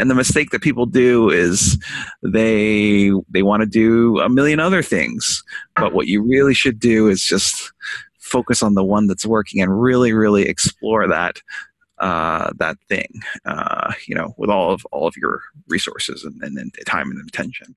[0.00, 1.78] and the mistake that people do is
[2.22, 5.42] they they want to do a million other things.
[5.76, 7.72] But what you really should do is just
[8.18, 11.40] focus on the one that's working and really really explore that
[11.98, 13.08] uh, that thing
[13.44, 17.28] uh, you know with all of all of your resources and, and, and time and
[17.28, 17.74] attention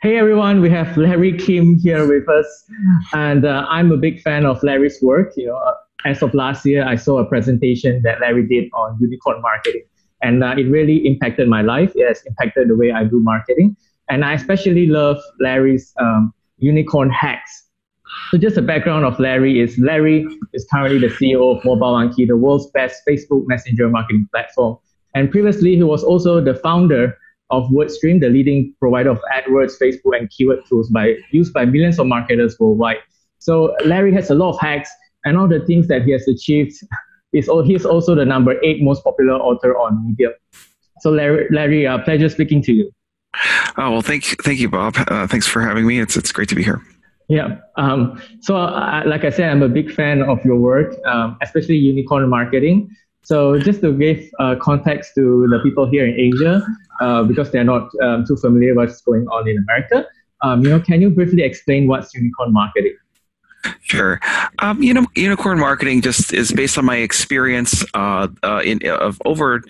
[0.00, 2.70] Hey everyone, we have Larry Kim here with us,
[3.14, 5.32] and uh, I'm a big fan of Larry's work.
[5.36, 8.96] You know, uh, as of last year, I saw a presentation that Larry did on
[9.00, 9.82] unicorn marketing,
[10.22, 11.90] and uh, it really impacted my life.
[11.96, 13.76] It has impacted the way I do marketing,
[14.08, 17.64] and I especially love Larry's um, unicorn hacks.
[18.30, 22.24] So, just a background of Larry is Larry is currently the CEO of Mobile Monkey,
[22.24, 24.78] the world's best Facebook Messenger marketing platform,
[25.16, 27.18] and previously he was also the founder
[27.50, 31.98] of WordStream, the leading provider of AdWords, Facebook, and keyword tools by used by millions
[31.98, 32.98] of marketers worldwide.
[33.38, 34.90] So Larry has a lot of hacks,
[35.24, 36.74] and all the things that he has achieved
[37.32, 40.32] is oh, he's also the number eight most popular author on Medium.
[41.00, 42.90] So Larry, Larry, uh, pleasure speaking to you.
[43.76, 44.94] Oh well, thank thank you, Bob.
[44.96, 46.00] Uh, thanks for having me.
[46.00, 46.82] It's it's great to be here.
[47.28, 47.58] Yeah.
[47.76, 51.76] Um, so, uh, like I said, I'm a big fan of your work, um, especially
[51.76, 52.90] unicorn marketing.
[53.28, 56.66] So just to give uh, context to the people here in Asia,
[57.02, 60.06] uh, because they're not um, too familiar with what's going on in America,
[60.40, 62.96] um, you know, can you briefly explain what's unicorn marketing?
[63.82, 64.18] Sure.
[64.60, 69.20] Um, you know, unicorn marketing just is based on my experience uh, uh, in of
[69.26, 69.62] over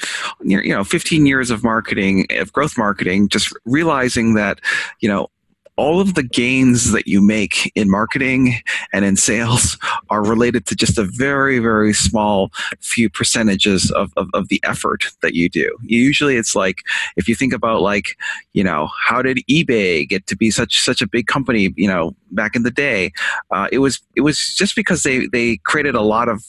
[0.45, 3.29] you know 15 years of marketing of growth marketing.
[3.29, 4.61] Just realizing that
[5.01, 5.31] you know
[5.79, 8.57] all of the gains that you make in marketing
[8.93, 9.79] and in sales
[10.11, 15.05] are related to just a very, very small few percentages of, of, of, the effort
[15.23, 15.77] that you do.
[15.83, 16.83] Usually it's like,
[17.17, 18.19] if you think about like,
[18.55, 22.17] you know, how did eBay get to be such, such a big company, you know,
[22.33, 23.13] back in the day?
[23.53, 26.43] Uh, it was, it was just because they, they created a lot of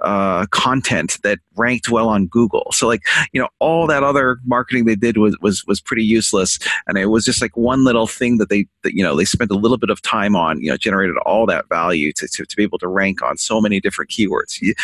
[0.00, 2.70] uh, content that ranked well on Google.
[2.72, 6.58] So like, you know, all that other marketing they did was, was, was pretty useless.
[6.86, 9.50] And it was just like one little thing that they, that you know they spent
[9.50, 12.56] a little bit of time on you know generated all that value to, to, to
[12.56, 14.60] be able to rank on so many different keywords.
[14.60, 14.74] You,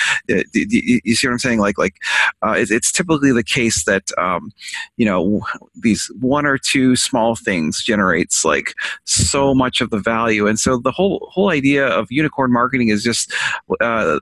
[0.53, 1.61] you, you see what i'm saying?
[1.61, 1.97] Like like
[2.43, 4.51] uh, it, it's typically the case that um,
[4.97, 5.43] you know
[5.75, 8.75] these one or two small things generates like
[9.05, 10.47] so much of the value.
[10.47, 13.33] And so the whole whole idea of unicorn marketing is just
[13.81, 14.19] uh,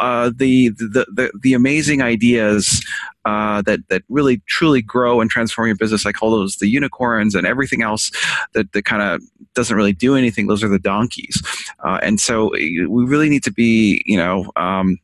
[0.00, 2.84] uh, the, the, the the amazing ideas
[3.24, 6.06] uh, that that really truly grow and transform your business.
[6.06, 8.10] I call those the unicorns, and everything else
[8.54, 9.22] that that kind of
[9.54, 10.46] doesn't really do anything.
[10.46, 11.42] Those are the donkeys.
[11.84, 14.50] Uh, and so we really need to be, you know.
[14.56, 14.98] Um,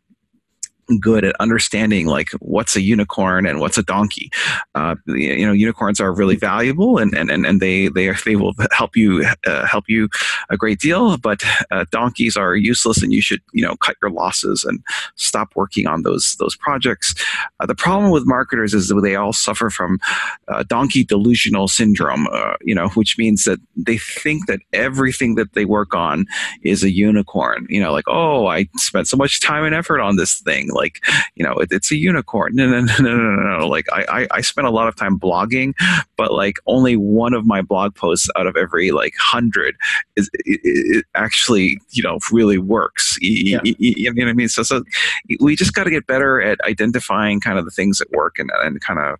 [1.00, 4.31] good at understanding like what's a unicorn and what's a donkey.
[4.75, 8.55] Uh, you know, unicorns are really valuable and, and, and they they are, they will
[8.72, 10.09] help you uh, help you
[10.50, 11.17] a great deal.
[11.17, 14.83] But uh, donkeys are useless, and you should you know cut your losses and
[15.17, 17.15] stop working on those those projects.
[17.61, 19.99] Uh, the problem with marketers is that they all suffer from
[20.49, 22.27] uh, donkey delusional syndrome.
[22.33, 26.27] Uh, you know, which means that they think that everything that they work on
[26.62, 27.67] is a unicorn.
[27.69, 31.05] You know, like oh, I spent so much time and effort on this thing like
[31.35, 32.55] you know it, it's a unicorn.
[32.55, 35.19] No no no no no no like I, I i spent a lot of time
[35.19, 35.75] blogging
[36.17, 39.77] but like only one of my blog posts out of every like hundred
[40.17, 43.19] is it, it actually you know really works.
[43.21, 43.61] Yeah.
[43.65, 44.49] you, you, know what i mean?
[44.49, 44.83] So so
[45.41, 48.51] we just got to get better at identifying kind of the things that work and,
[48.62, 49.19] and kind of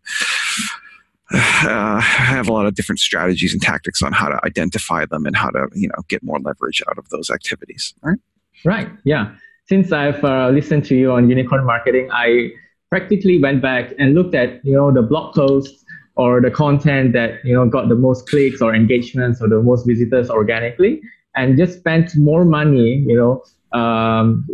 [1.33, 5.37] uh, have a lot of different strategies and tactics on how to identify them and
[5.37, 7.95] how to you know get more leverage out of those activities.
[8.03, 8.19] Right.
[8.65, 8.89] Right.
[9.05, 9.35] Yeah
[9.67, 12.51] since I've uh, listened to you on unicorn marketing, I
[12.91, 15.85] practically went back and looked at you know the blog posts
[16.17, 19.87] or the content that you know got the most clicks or engagements or the most
[19.87, 21.01] visitors organically,
[21.35, 24.47] and just spent more money, you know, um,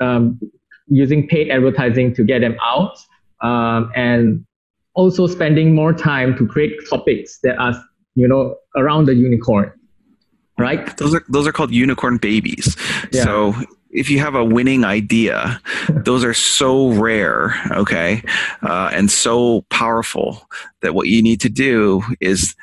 [0.00, 0.40] um,
[0.86, 2.96] using paid advertising to get them out,
[3.42, 4.44] um, and
[4.94, 7.74] also spending more time to create topics that are
[8.14, 9.72] you know around the unicorn
[10.56, 12.76] right those are those are called unicorn babies
[13.12, 13.24] yeah.
[13.24, 13.54] so
[13.94, 18.22] if you have a winning idea, those are so rare, okay,
[18.62, 20.48] uh, and so powerful
[20.82, 22.54] that what you need to do is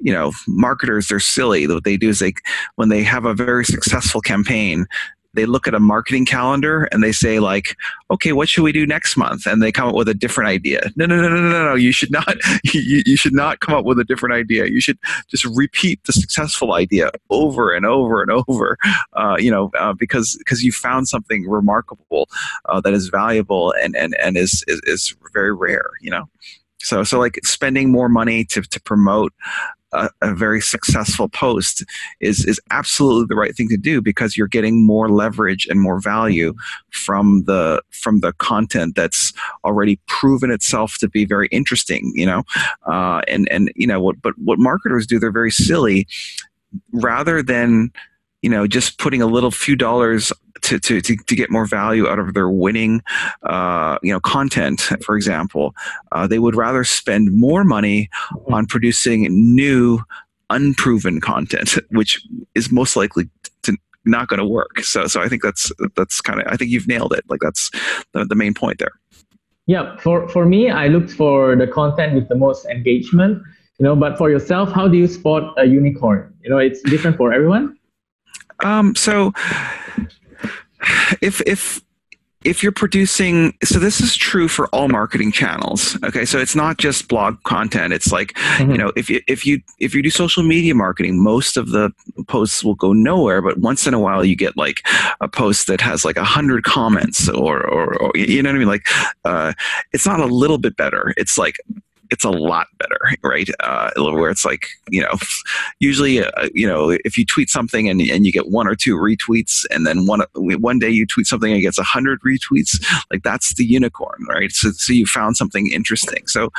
[0.00, 1.66] you know marketers they're silly.
[1.66, 2.34] What they do is they
[2.76, 4.86] when they have a very successful campaign
[5.34, 7.76] they look at a marketing calendar and they say like
[8.10, 9.46] okay what should we do next month?
[9.46, 10.90] And they come up with a different idea.
[10.96, 13.84] No no no no no no you should not you, you should not come up
[13.84, 14.66] with a different idea.
[14.66, 14.98] You should
[15.28, 18.76] just repeat the successful idea over and over and over
[19.14, 22.28] uh, you know uh, because because you found something remarkable
[22.66, 26.28] uh, that is valuable and and and is, is is very rare you know
[26.80, 29.32] So so like spending more money to to promote
[29.92, 31.84] a, a, very successful post
[32.20, 36.00] is is absolutely the right thing to do because you're getting more leverage and more
[36.00, 36.54] value
[36.90, 39.32] from the from the content that's
[39.64, 42.42] already proven itself to be very interesting you know?
[42.86, 46.06] Uh, and and you know what but what marketers do they're very silly.
[46.92, 47.90] Rather than
[48.42, 50.32] you know just putting a little few dollars
[50.62, 53.02] to, to, to, to get more value out of their winning
[53.44, 55.74] uh, you know content for example
[56.12, 58.54] uh, they would rather spend more money mm-hmm.
[58.54, 60.00] on producing new
[60.50, 62.22] unproven content which
[62.54, 63.28] is most likely
[63.62, 64.80] to not going to work.
[64.80, 67.24] So so i think that's that's kind of i think you've nailed it.
[67.28, 67.70] Like that's
[68.12, 68.92] the, the main point there.
[69.66, 73.42] Yeah for for me i looked for the content with the most engagement
[73.78, 76.34] you know but for yourself how do you spot a unicorn?
[76.42, 77.77] You know it's different for everyone
[78.64, 79.32] um, so
[81.20, 81.80] if if
[82.44, 86.24] if you're producing so this is true for all marketing channels okay?
[86.24, 87.92] So it's not just blog content.
[87.92, 88.70] It's like mm-hmm.
[88.70, 91.92] you know if you if you if you do social media marketing most of the
[92.28, 94.86] posts will go nowhere but once in a while you get like
[95.20, 98.58] a post that has like a hundred comments or, or, or you know what i
[98.58, 98.68] mean?
[98.68, 98.86] Like
[99.24, 99.52] uh,
[99.92, 101.12] it's not a little bit better.
[101.16, 101.58] It's like
[102.10, 103.48] it's a lot better, right?
[103.60, 105.14] Uh, where it's like, you know,
[105.80, 108.96] usually, uh, you know, if you tweet something and, and you get one or two
[108.96, 113.22] retweets, and then one one day you tweet something and it gets hundred retweets, like
[113.22, 114.52] that's the unicorn, right?
[114.52, 116.26] So, so you found something interesting.
[116.26, 116.50] So,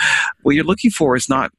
[0.42, 1.52] what you're looking for is not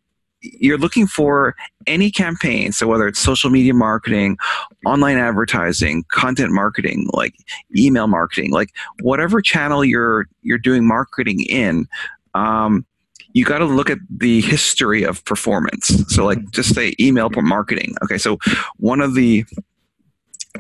[0.42, 1.54] you're looking for
[1.86, 4.38] any campaign so whether it's social media marketing
[4.86, 7.34] online advertising content marketing like
[7.76, 8.70] email marketing like
[9.02, 11.86] whatever channel you're you're doing marketing in
[12.34, 12.86] um,
[13.32, 16.04] you got to look at the history of performance.
[16.14, 17.94] So, like, just say email marketing.
[18.02, 18.38] Okay, so
[18.76, 19.44] one of the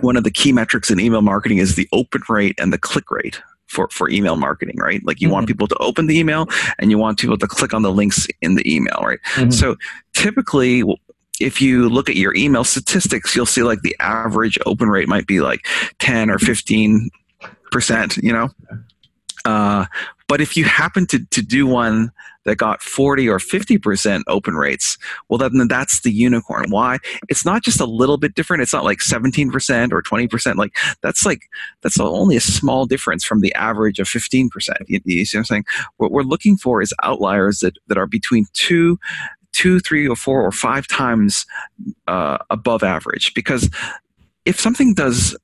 [0.00, 3.10] one of the key metrics in email marketing is the open rate and the click
[3.10, 5.00] rate for, for email marketing, right?
[5.04, 5.34] Like you mm-hmm.
[5.34, 6.46] want people to open the email
[6.78, 9.18] and you want people to click on the links in the email, right?
[9.34, 9.50] Mm-hmm.
[9.50, 9.76] So
[10.12, 10.84] typically,
[11.40, 15.26] if you look at your email statistics, you'll see like the average open rate might
[15.26, 15.66] be like
[15.98, 17.10] 10 or 15
[17.70, 18.48] percent, you know?
[19.44, 19.86] Uh,
[20.28, 22.12] but if you happen to, to do one
[22.44, 24.98] that got 40 or 50% open rates,
[25.28, 26.66] well, then that's the unicorn.
[26.70, 26.98] Why?
[27.28, 28.62] It's not just a little bit different.
[28.62, 30.56] It's not like 17% or 20%.
[30.56, 31.42] Like that's like,
[31.82, 34.50] that's only a small difference from the average of 15%.
[34.86, 35.64] You, you see what I'm saying?
[35.98, 38.98] What we're looking for is outliers that, that are between two
[39.52, 41.44] two, three, or four, or five times
[42.06, 43.34] uh, above average.
[43.34, 43.68] Because
[44.44, 45.36] if something does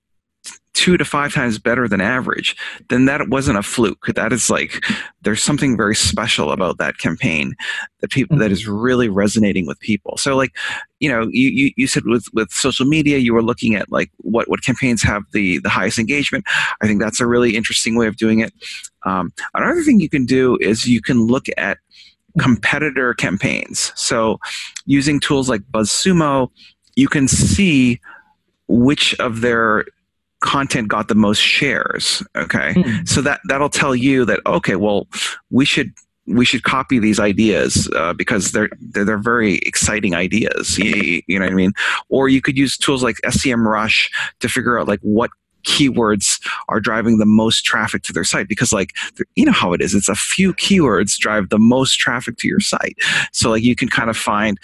[0.77, 2.55] two to five times better than average,
[2.91, 4.09] then that wasn't a fluke.
[4.15, 4.85] That is like
[5.23, 7.55] there's something very special about that campaign
[8.01, 8.77] that people that is mm-hmm.
[8.77, 10.19] really resonating with people.
[10.19, 10.55] So like,
[11.01, 14.11] you know, you, you, you said with, with social media, you were looking at like
[14.19, 16.45] what, what campaigns have the, the highest engagement.
[16.83, 18.53] I think that's a really interesting way of doing it.
[19.07, 21.79] Um, another thing you can do is you can look at
[22.39, 23.93] competitor campaigns.
[23.97, 24.39] So
[24.85, 26.51] using tools like BuzzSumo,
[26.97, 27.99] you can see
[28.69, 29.87] which of their
[30.47, 33.09] content got the most shares okay mm.
[33.09, 35.09] so that that'll tell you that okay well
[35.51, 35.93] we should
[36.29, 41.39] we should copy these ideas uh, because they're, they're, they're very exciting ideas you, you,
[41.39, 41.73] know what i mean
[42.09, 44.09] or you could use tools like semrush
[44.39, 45.31] to figure out like what
[45.67, 48.93] keywords are driving the most traffic to their site because like
[49.35, 52.61] you know how it is it's a few keywords drive the most traffic to your
[52.61, 52.97] site.
[53.33, 54.59] So like you can kind of find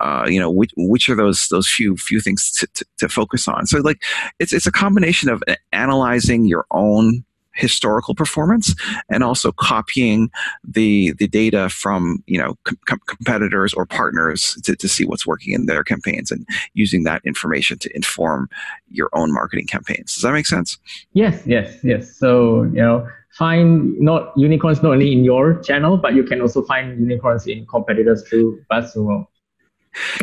[0.00, 3.48] uh, you know which, which are those those few few things to, to, to focus
[3.48, 3.66] on.
[3.66, 4.02] So like
[4.38, 8.74] it's it's a combination of analyzing your own historical performance
[9.10, 10.30] and also copying
[10.64, 15.52] the the data from you know com- competitors or partners to, to see what's working
[15.52, 18.48] in their campaigns and using that information to inform
[18.88, 20.14] your own marketing campaigns.
[20.14, 20.78] Does that make sense?
[21.12, 22.16] Yes yes yes.
[22.16, 26.62] So you know find not unicorns not only in your channel but you can also
[26.62, 29.26] find unicorns in competitors through BuzzSumo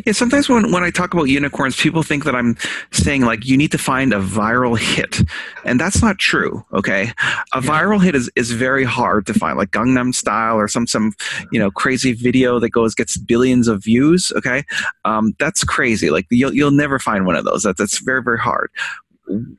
[0.06, 2.58] yeah, sometimes when, when I talk about unicorns, people think that I'm
[2.92, 5.22] saying like you need to find a viral hit.
[5.66, 7.12] And that's not true, okay?
[7.54, 11.14] A viral hit is, is very hard to find, like Gangnam style or some some
[11.52, 14.64] you know crazy video that goes gets billions of views, okay?
[15.06, 16.10] Um, that's crazy.
[16.10, 17.64] Like you'll you'll never find one of those.
[17.64, 18.72] That, that's very, very hard.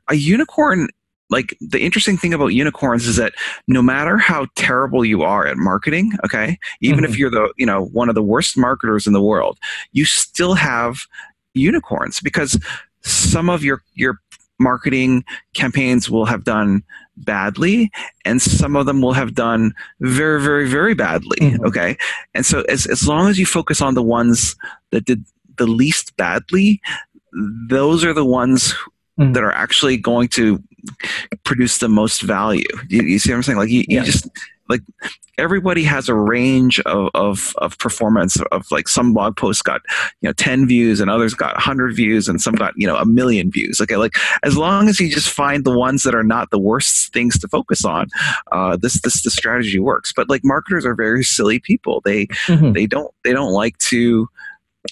[0.09, 0.89] A unicorn
[1.31, 3.33] like the interesting thing about unicorns is that
[3.67, 7.13] no matter how terrible you are at marketing okay even mm-hmm.
[7.13, 9.59] if you're the you know one of the worst marketers in the world
[9.93, 10.99] you still have
[11.55, 12.59] unicorns because
[13.03, 14.19] some of your your
[14.59, 16.83] marketing campaigns will have done
[17.17, 17.91] badly
[18.25, 21.65] and some of them will have done very very very badly mm-hmm.
[21.65, 21.97] okay
[22.35, 24.57] and so as, as long as you focus on the ones
[24.91, 25.25] that did
[25.57, 26.81] the least badly
[27.69, 28.75] those are the ones
[29.19, 29.33] mm-hmm.
[29.33, 30.63] that are actually going to
[31.45, 32.65] produce the most value.
[32.89, 33.59] You, you see what I'm saying?
[33.59, 34.01] Like you, yeah.
[34.01, 34.29] you just
[34.71, 34.83] like
[35.37, 39.81] everybody has a range of, of, of performance of like some blog posts got
[40.21, 43.05] you know 10 views and others got 100 views and some got you know a
[43.05, 46.51] million views okay like as long as you just find the ones that are not
[46.51, 48.07] the worst things to focus on
[48.53, 52.73] uh, this this the strategy works but like marketers are very silly people they mm-hmm.
[52.73, 54.29] they don't they don't like to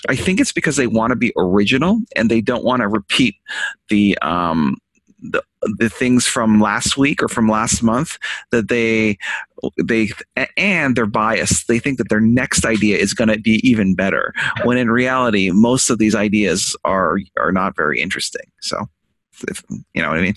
[0.06, 3.36] I think it's because they want to be original and they don't want to repeat
[3.88, 4.76] the um,
[5.20, 5.42] the
[5.78, 8.18] the things from last week or from last month
[8.52, 9.18] that they
[9.82, 10.10] they
[10.56, 14.32] and they're biased they think that their next idea is going to be even better
[14.64, 18.50] when in reality most of these ideas are are not very interesting.
[18.60, 18.88] So
[19.48, 19.62] if,
[19.94, 20.34] you know what i mean?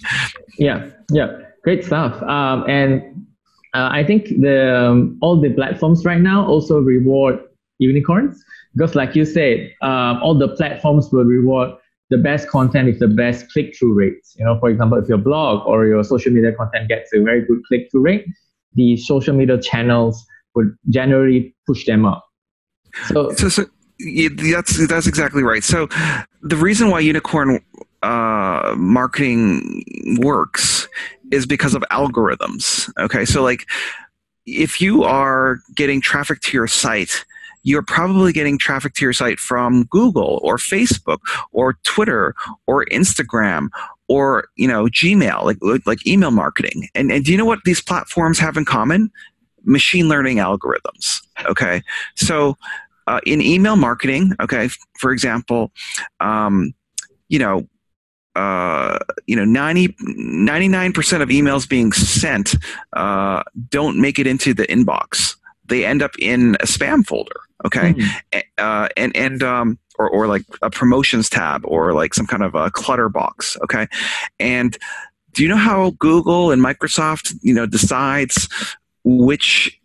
[0.57, 1.37] Yeah yeah.
[1.63, 2.21] Great stuff.
[2.23, 3.03] Um, and
[3.73, 7.39] uh, i think the um, all the platforms right now also reward
[7.77, 8.43] unicorns.
[8.73, 11.71] Because like you said um, all the platforms will reward
[12.11, 14.35] the best content is the best click-through rates.
[14.37, 17.43] You know, for example, if your blog or your social media content gets a very
[17.45, 18.25] good click-through rate,
[18.73, 22.23] the social media channels would generally push them up.
[23.07, 23.65] So, so, so
[24.51, 25.63] that's that's exactly right.
[25.63, 25.87] So,
[26.41, 27.63] the reason why unicorn
[28.03, 29.83] uh, marketing
[30.19, 30.89] works
[31.31, 32.91] is because of algorithms.
[32.99, 33.65] Okay, so like
[34.45, 37.23] if you are getting traffic to your site
[37.63, 41.19] you're probably getting traffic to your site from Google or Facebook
[41.51, 42.35] or Twitter
[42.67, 43.69] or Instagram
[44.07, 46.89] or you know Gmail, like like email marketing.
[46.95, 49.11] And, and do you know what these platforms have in common?
[49.63, 51.21] Machine learning algorithms.
[51.45, 51.81] Okay,
[52.15, 52.57] so
[53.07, 55.71] uh, in email marketing, okay, for example,
[56.19, 56.73] um,
[57.29, 57.67] you know
[58.35, 62.55] uh, you know 90, 99% of emails being sent
[62.93, 65.35] uh, don't make it into the inbox
[65.71, 68.39] they end up in a spam folder okay mm-hmm.
[68.57, 72.55] uh, and and um, or, or like a promotions tab or like some kind of
[72.55, 73.87] a clutter box okay
[74.39, 74.77] and
[75.33, 78.47] do you know how google and microsoft you know decides
[79.03, 79.79] which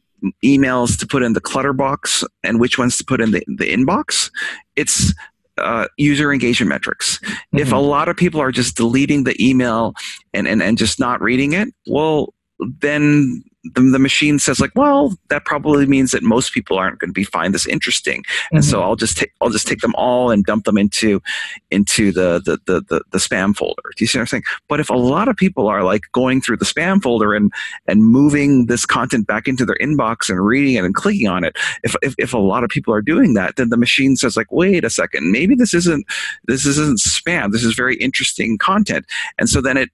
[0.45, 3.71] emails to put in the clutter box and which ones to put in the, the
[3.71, 4.31] inbox
[4.75, 5.15] it's
[5.59, 7.19] uh, user engagement metrics.
[7.19, 7.59] Mm-hmm.
[7.59, 9.95] If a lot of people are just deleting the email
[10.35, 13.43] and, and, and just not reading it, well, then
[13.75, 17.15] the, the machine says like, well, that probably means that most people aren't going to
[17.15, 18.71] be find this interesting, and mm-hmm.
[18.71, 21.23] so I'll just take I'll just take them all and dump them into
[21.71, 23.83] into the the, the the the spam folder.
[23.97, 24.45] Do you see what I'm saying?
[24.69, 27.53] But if a lot of people are like going through the spam folder and
[27.87, 31.57] and moving this content back into their inbox and reading it and clicking on it,
[31.83, 34.51] if if, if a lot of people are doing that, then the machine says like,
[34.53, 36.05] wait a second, maybe this isn't
[36.47, 37.53] this isn't spam.
[37.53, 39.07] This is very interesting content,
[39.39, 39.91] and so then it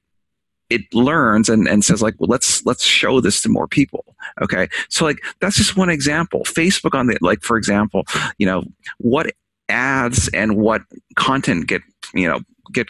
[0.73, 4.05] it learns and, and says like well let's let's show this to more people
[4.41, 4.69] okay?
[4.88, 6.45] So like that's just one example.
[6.45, 8.05] Facebook on the like for example
[8.38, 8.64] you know
[8.99, 9.33] what
[9.69, 10.83] ads and what
[11.17, 11.83] content get
[12.14, 12.41] you know
[12.73, 12.88] get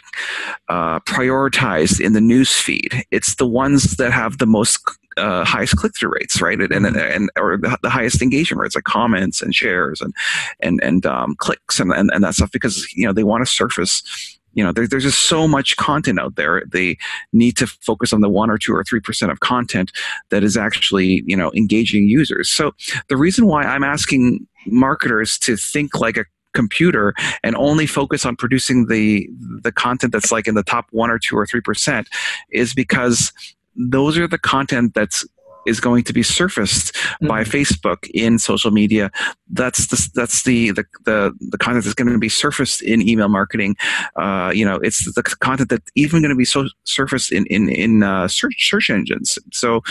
[0.69, 3.03] uh, prioritized in the news feed.
[3.11, 4.79] It's the ones that have the most
[5.17, 6.59] uh, highest click-through rates, right?
[6.59, 10.13] And, and, and or the, the, highest engagement rates, like comments and shares and
[10.59, 13.51] and and um, clicks and, and and that stuff, because you know they want to
[13.51, 16.63] surface you know there, there's just so much content out there.
[16.71, 16.97] They
[17.31, 19.91] need to focus on the one or two or three percent of content
[20.29, 22.49] that is actually you know engaging users.
[22.49, 22.73] So
[23.07, 28.35] the reason why i'm asking marketers to think like a computer and only focus on
[28.35, 29.27] producing the
[29.61, 32.07] the content that's like in the top one or two or three percent
[32.51, 33.33] is because
[33.75, 35.25] those are the content that's
[35.65, 37.27] is going to be surfaced mm-hmm.
[37.27, 39.11] by Facebook in social media.
[39.49, 43.29] That's the that's the the the, the content that's going to be surfaced in email
[43.29, 43.75] marketing.
[44.15, 47.69] Uh, you know, it's the content that's even going to be so surfaced in in
[47.69, 49.37] in uh, search search engines.
[49.51, 49.81] So,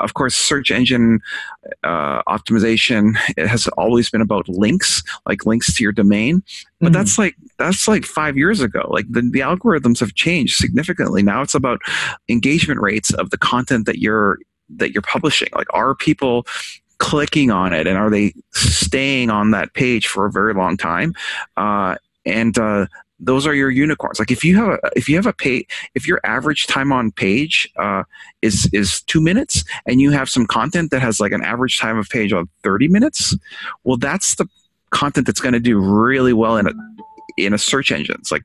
[0.00, 1.20] of course, search engine
[1.84, 6.42] uh, optimization it has always been about links, like links to your domain.
[6.80, 6.94] But mm-hmm.
[6.94, 8.88] that's like that's like five years ago.
[8.90, 11.22] Like the, the algorithms have changed significantly.
[11.22, 11.80] Now it's about
[12.28, 14.38] engagement rates of the content that you're
[14.76, 15.48] that you're publishing?
[15.54, 16.46] Like are people
[16.98, 21.14] clicking on it and are they staying on that page for a very long time?
[21.56, 22.86] Uh, and uh,
[23.22, 24.18] those are your unicorns.
[24.18, 27.12] Like if you have a if you have a page if your average time on
[27.12, 28.02] page uh,
[28.42, 31.98] is is two minutes and you have some content that has like an average time
[31.98, 33.36] of page of 30 minutes
[33.84, 34.46] well that's the
[34.90, 36.72] content that's going to do really well in a
[37.36, 38.16] in a search engine.
[38.18, 38.44] It's like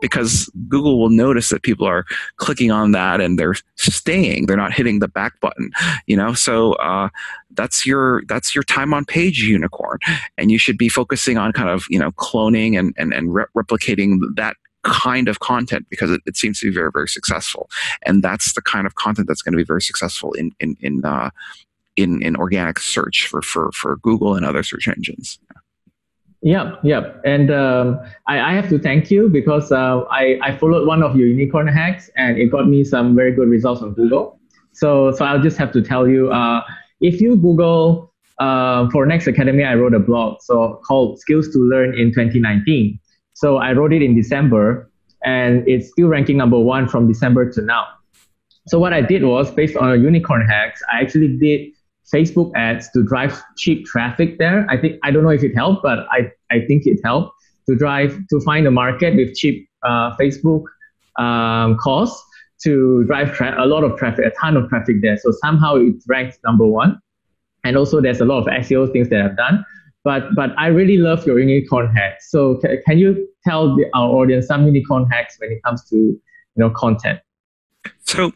[0.00, 2.04] because Google will notice that people are
[2.36, 4.46] clicking on that and they're staying.
[4.46, 5.70] They're not hitting the back button.
[6.06, 7.08] You know, so uh,
[7.52, 9.98] that's your that's your time on page unicorn,
[10.38, 13.46] and you should be focusing on kind of you know cloning and and, and re-
[13.56, 17.70] replicating that kind of content because it, it, seems to be very very successful
[18.02, 21.02] and that's the kind of content that's going to be very successful in in in
[21.06, 21.30] uh,
[21.96, 25.38] in, in organic search for, for for Google and other search engines.
[26.44, 27.22] Yep, yep.
[27.24, 27.98] And um,
[28.28, 31.66] I, I have to thank you because uh, I, I followed one of your unicorn
[31.66, 34.38] hacks and it got me some very good results on Google.
[34.72, 36.62] So, so I'll just have to tell you, uh,
[37.00, 41.58] if you Google uh, for Next Academy, I wrote a blog so called Skills to
[41.58, 43.00] Learn in 2019.
[43.32, 44.90] So I wrote it in December,
[45.24, 47.86] and it's still ranking number one from December to now.
[48.68, 51.73] So what I did was based on a unicorn hacks, I actually did
[52.12, 54.66] Facebook ads to drive cheap traffic there.
[54.68, 57.32] I think I don't know if it helped, but I, I think it helped
[57.68, 60.64] to drive to find a market with cheap uh, Facebook
[61.18, 62.22] um, costs
[62.62, 65.16] to drive tra- a lot of traffic, a ton of traffic there.
[65.16, 66.98] So somehow it ranks number one.
[67.64, 69.64] And also there's a lot of SEO things that I've done.
[70.02, 72.30] But but I really love your unicorn hacks.
[72.30, 75.96] So ca- can you tell the, our audience some unicorn hacks when it comes to
[75.96, 76.20] you
[76.56, 77.20] know content?
[78.04, 78.32] So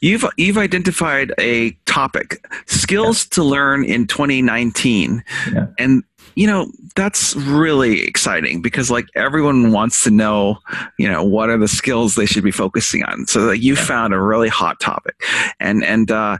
[0.00, 3.34] you've you've identified a topic, skills yeah.
[3.34, 5.22] to learn in 2019.
[5.52, 5.66] Yeah.
[5.78, 6.02] And
[6.36, 10.58] you know, that's really exciting because like everyone wants to know,
[10.98, 13.26] you know, what are the skills they should be focusing on.
[13.26, 13.84] So like, you yeah.
[13.84, 15.22] found a really hot topic.
[15.58, 16.38] And and uh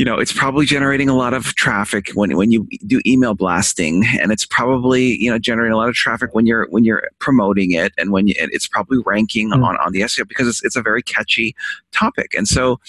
[0.00, 4.06] you know it's probably generating a lot of traffic when when you do email blasting
[4.18, 7.72] and it's probably you know generating a lot of traffic when you're when you're promoting
[7.72, 9.62] it and when you, it's probably ranking mm.
[9.62, 11.54] on on the SEO because it's it's a very catchy
[11.92, 12.80] topic and so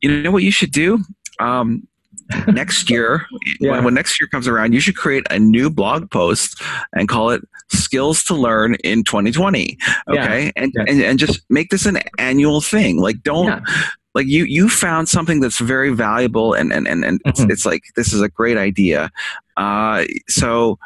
[0.00, 1.00] you know what you should do
[1.40, 1.88] um,
[2.46, 3.26] next year
[3.58, 3.72] yeah.
[3.72, 7.30] when, when, next year comes around you should create a new blog post and call
[7.30, 7.42] it
[7.72, 9.76] skills to learn in 2020
[10.08, 10.50] okay yeah.
[10.54, 10.84] And, yeah.
[10.86, 13.60] and and just make this an annual thing like don't
[14.14, 17.28] like you you found something that's very valuable and and and, and mm-hmm.
[17.28, 19.10] it's, it's like this is a great idea
[19.56, 20.78] uh, so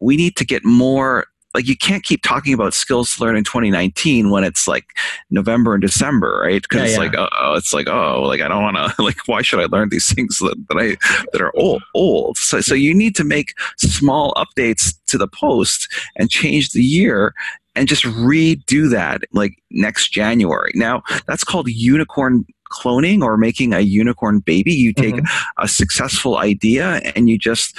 [0.00, 3.42] we need to get more like you can't keep talking about skills to learn in
[3.42, 4.84] 2019 when it's like
[5.30, 6.62] November and December, right?
[6.62, 7.20] Because yeah, it's yeah.
[7.20, 9.88] like oh, it's like oh, like I don't want to like why should I learn
[9.88, 10.96] these things that, that I
[11.32, 12.36] that are old old?
[12.38, 17.34] So so you need to make small updates to the post and change the year
[17.74, 20.72] and just redo that like next January.
[20.74, 24.72] Now that's called unicorn cloning or making a unicorn baby.
[24.72, 25.62] You take mm-hmm.
[25.62, 27.76] a successful idea and you just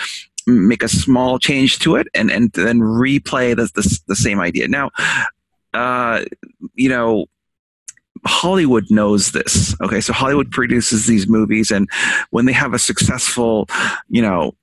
[0.48, 4.68] make a small change to it and, and then replay the, the, the same idea.
[4.68, 4.90] Now,
[5.74, 6.26] uh,
[6.76, 7.26] you know,
[8.26, 9.76] Hollywood knows this.
[9.82, 11.90] Okay, so Hollywood produces these movies, and
[12.30, 13.68] when they have a successful,
[14.10, 14.54] you know,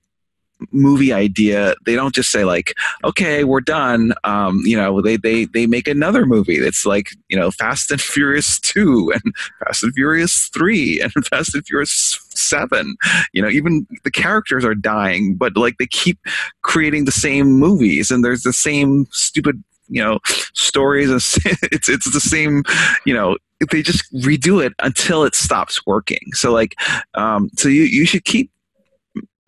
[0.72, 5.44] movie idea, they don't just say like, "Okay, we're done." Um, you know, they they
[5.46, 9.94] they make another movie that's like you know Fast and Furious two and Fast and
[9.94, 12.96] Furious three and Fast and Furious seven.
[13.32, 16.18] You know, even the characters are dying, but like they keep
[16.62, 20.18] creating the same movies, and there's the same stupid you know
[20.54, 21.08] stories.
[21.70, 22.62] It's it's the same
[23.04, 23.36] you know
[23.70, 26.32] they just redo it until it stops working.
[26.32, 26.76] So like,
[27.14, 28.50] um, so you you should keep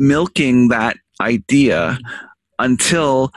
[0.01, 1.99] milking that idea
[2.59, 3.31] until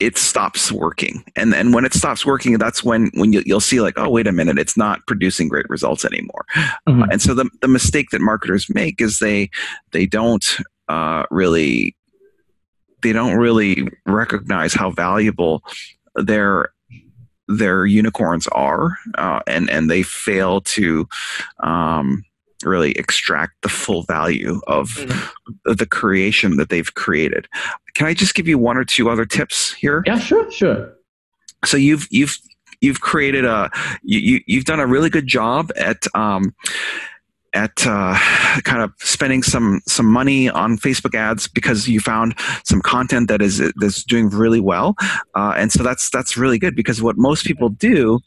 [0.00, 3.80] it stops working and and when it stops working that's when when you, will see
[3.80, 6.44] like oh wait a minute it's not producing great results anymore
[6.86, 7.02] mm-hmm.
[7.02, 9.48] uh, and so the, the mistake that marketers make is they
[9.92, 11.96] they don't uh, really
[13.02, 15.62] they don't really recognize how valuable
[16.14, 16.70] their
[17.48, 21.08] their unicorns are uh, and and they fail to
[21.60, 22.22] um,
[22.66, 25.72] really extract the full value of mm-hmm.
[25.72, 27.48] the creation that they've created.
[27.94, 30.02] Can I just give you one or two other tips here?
[30.06, 30.92] Yeah, sure, sure.
[31.64, 32.36] So you've you've
[32.80, 33.70] you've created a
[34.02, 36.54] you, you have done a really good job at um,
[37.52, 38.16] at uh,
[38.64, 43.40] kind of spending some some money on Facebook ads because you found some content that
[43.40, 44.94] is that's doing really well,
[45.34, 48.20] uh, and so that's that's really good because what most people do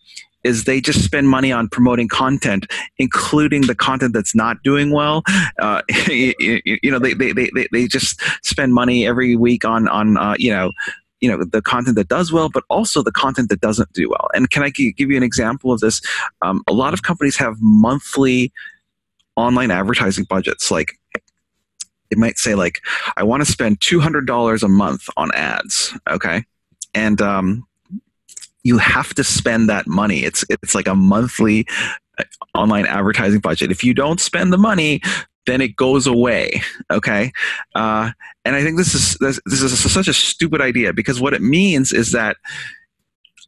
[0.43, 2.65] is they just spend money on promoting content,
[2.97, 5.23] including the content that's not doing well.
[5.59, 6.33] Uh, you,
[6.65, 10.51] you, know, they, they, they, they just spend money every week on, on uh, you
[10.51, 10.71] know,
[11.21, 14.29] you know the content that does well but also the content that doesn't do well.
[14.33, 16.01] And can i give you an example of this?
[16.41, 18.53] Um, a lot of companies have monthly
[19.35, 20.71] online advertising budgets.
[20.71, 20.97] Like
[22.09, 22.79] it might say like
[23.17, 26.43] i want to spend $200 a month on ads okay?
[26.93, 27.67] And um,
[28.63, 30.23] you have to spend that money.
[30.23, 31.65] It's it's like a monthly
[32.17, 32.23] uh,
[32.55, 33.71] online advertising budget.
[33.71, 35.01] If you don't spend the money,
[35.45, 36.61] then it goes away.
[36.91, 37.31] Okay,
[37.75, 38.11] uh,
[38.45, 41.41] and I think this is this, this is such a stupid idea because what it
[41.41, 42.37] means is that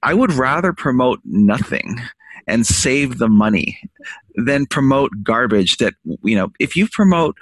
[0.03, 1.99] I would rather promote nothing
[2.47, 3.79] and save the money
[4.35, 5.93] than promote garbage that
[6.23, 7.37] you know if you promote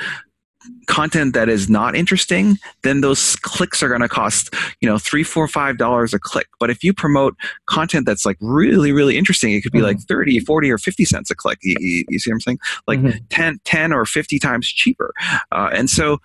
[0.88, 5.24] content that is not interesting, then those clicks are going to cost, you know, three,
[5.24, 6.48] four, five dollars a click.
[6.60, 7.36] But if you promote
[7.68, 9.88] content that's like really, really interesting, it could be mm-hmm.
[9.88, 11.60] like 30, 40, or 50 cents a click.
[11.62, 12.60] You, you, you see what I'm saying?
[12.88, 13.20] Like mm-hmm.
[13.30, 15.14] 10, 10 or 50 times cheaper.
[15.52, 16.20] Uh, and so,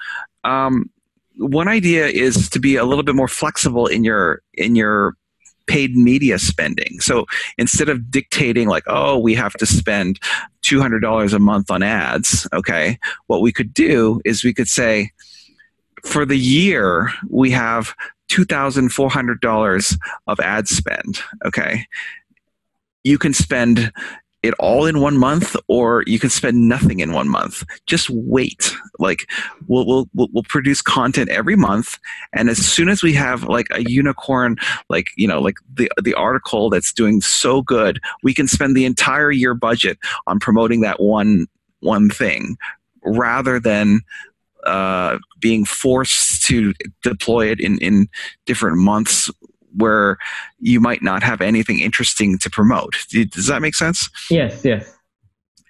[0.45, 0.91] um,
[1.37, 5.17] one idea is to be a little bit more flexible in your in your
[5.67, 7.01] paid media spending.
[7.01, 7.27] So
[7.59, 10.21] instead of dictating like, oh, we have to spend
[10.63, 15.11] $200 a month on ads, okay, what we could do is we could say,
[16.05, 17.95] for the year, we have
[18.29, 21.87] $2,400 of ad spend, okay?
[23.05, 23.93] You can spend
[24.45, 27.65] it all in one month or you can spend nothing in one month.
[27.87, 28.77] Just wait.
[28.99, 29.27] Like
[29.69, 31.99] we'll, we'll we'll produce content every month
[32.35, 34.57] and as soon as we have like a unicorn
[34.91, 38.85] like you know like the the article that's doing so good we can spend the
[38.85, 41.47] entire year budget on promoting that one
[41.81, 42.57] one thing
[43.03, 44.01] rather than
[44.65, 48.09] uh, being forced to deploy it in, in
[48.47, 49.31] different months
[49.77, 50.19] where
[50.61, 52.97] you might not have anything interesting to promote.
[53.11, 54.09] Does that make sense?
[54.31, 54.91] Yes, yes.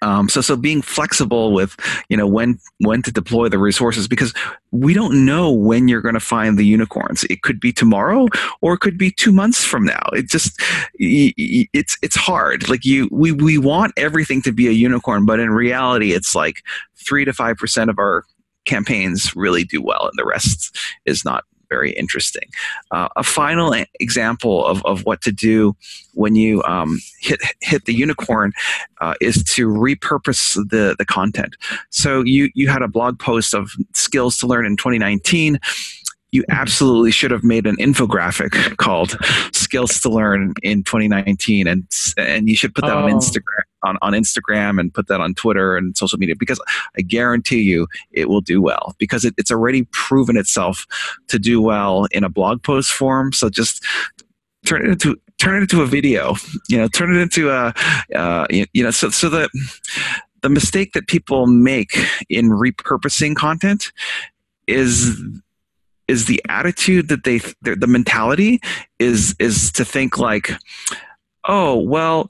[0.01, 1.75] Um, so, so being flexible with,
[2.09, 4.33] you know, when when to deploy the resources because
[4.71, 7.23] we don't know when you're going to find the unicorns.
[7.23, 8.27] It could be tomorrow,
[8.61, 10.03] or it could be two months from now.
[10.13, 10.61] It just,
[10.99, 12.69] it's it's hard.
[12.69, 16.63] Like you, we we want everything to be a unicorn, but in reality, it's like
[16.95, 18.25] three to five percent of our
[18.65, 22.49] campaigns really do well, and the rest is not very interesting.
[22.91, 25.75] Uh, a final example of, of what to do
[26.13, 28.53] when you um, hit hit the unicorn
[29.01, 31.55] uh, is to repurpose the the content.
[31.89, 35.59] So you you had a blog post of skills to learn in 2019
[36.35, 39.17] you absolutely should have made an infographic called
[39.53, 43.05] skills to learn in 2019 and and you should put that oh.
[43.05, 46.59] on instagram on, on instagram and put that on twitter and social media because
[46.97, 50.85] i guarantee you it will do well because it, it's already proven itself
[51.29, 53.83] to do well in a blog post form so just
[54.65, 56.35] turn it into turn it into a video
[56.67, 57.73] you know turn it into a
[58.13, 59.49] uh, you, you know so so that
[60.41, 61.97] the mistake that people make
[62.29, 63.91] in repurposing content
[64.67, 65.17] is
[66.07, 68.61] is the attitude that they the mentality
[68.99, 70.51] is is to think like
[71.47, 72.27] oh well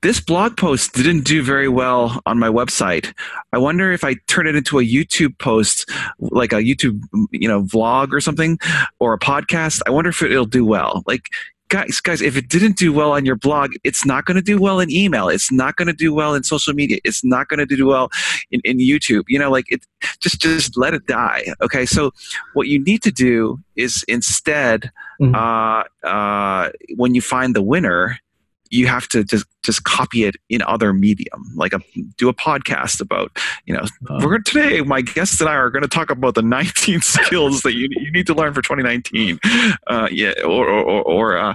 [0.00, 3.12] this blog post didn't do very well on my website.
[3.52, 7.00] I wonder if i turn it into a youtube post like a youtube
[7.32, 8.58] you know vlog or something
[9.00, 9.80] or a podcast.
[9.86, 11.02] I wonder if it'll do well.
[11.06, 11.28] Like
[11.68, 14.58] guys, guys, if it didn't do well on your blog, it's not going to do
[14.58, 15.28] well in email.
[15.28, 16.98] It's not going to do well in social media.
[17.04, 18.10] It's not going to do well
[18.50, 19.24] in, in YouTube.
[19.28, 19.84] You know, like it,
[20.20, 21.44] just just let it die.
[21.60, 22.12] Okay, so
[22.54, 25.34] what you need to do is instead, mm-hmm.
[25.34, 28.18] uh, uh, when you find the winner,
[28.70, 31.80] you have to just just copy it in other medium like a,
[32.16, 35.82] do a podcast about you know uh, we're today my guests and i are going
[35.82, 39.38] to talk about the 19 skills that you, you need to learn for 2019
[39.86, 41.54] uh, yeah or or, or uh,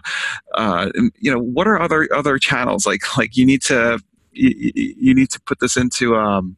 [0.56, 2.86] uh, you know what are other other channels?
[2.86, 4.00] Like like you need to
[4.32, 6.58] you, you need to put this into um,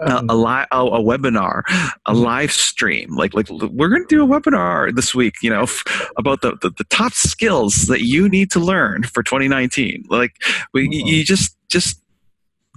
[0.00, 2.14] a, a, li- a, a, webinar, a mm-hmm.
[2.14, 3.14] live stream.
[3.16, 6.56] Like, like we're going to do a webinar this week, you know, f- about the,
[6.62, 10.04] the, the, top skills that you need to learn for 2019.
[10.08, 10.36] Like,
[10.72, 11.24] we, you mm-hmm.
[11.24, 12.00] just just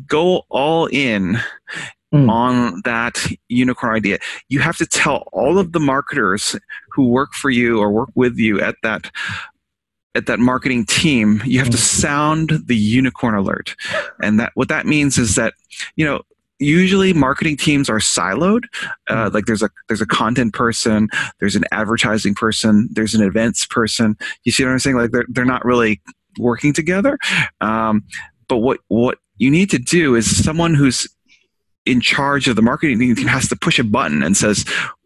[0.08, 1.40] go all in
[2.14, 2.30] mm.
[2.30, 4.20] on that unicorn idea.
[4.50, 6.56] You have to tell all of the marketers
[6.92, 9.12] who work for you or work with you at that
[10.16, 11.82] at that marketing team you have to mm.
[11.82, 13.76] sound the unicorn alert
[14.24, 15.54] and that what that means is that
[15.96, 16.20] you know
[16.60, 18.66] usually marketing teams are siloed.
[19.10, 19.34] Uh, mm-hmm.
[19.34, 21.08] like there's a there's a content person
[21.40, 24.18] there's an advertising person there's an events person.
[24.44, 24.98] You see what i'm saying?
[24.98, 26.02] Like they're, they're not really
[26.38, 27.18] working together.
[27.62, 28.04] Um,
[28.48, 31.08] but what what you need to do is someone who's
[31.86, 34.66] in charge of the marketing team has to push a button and says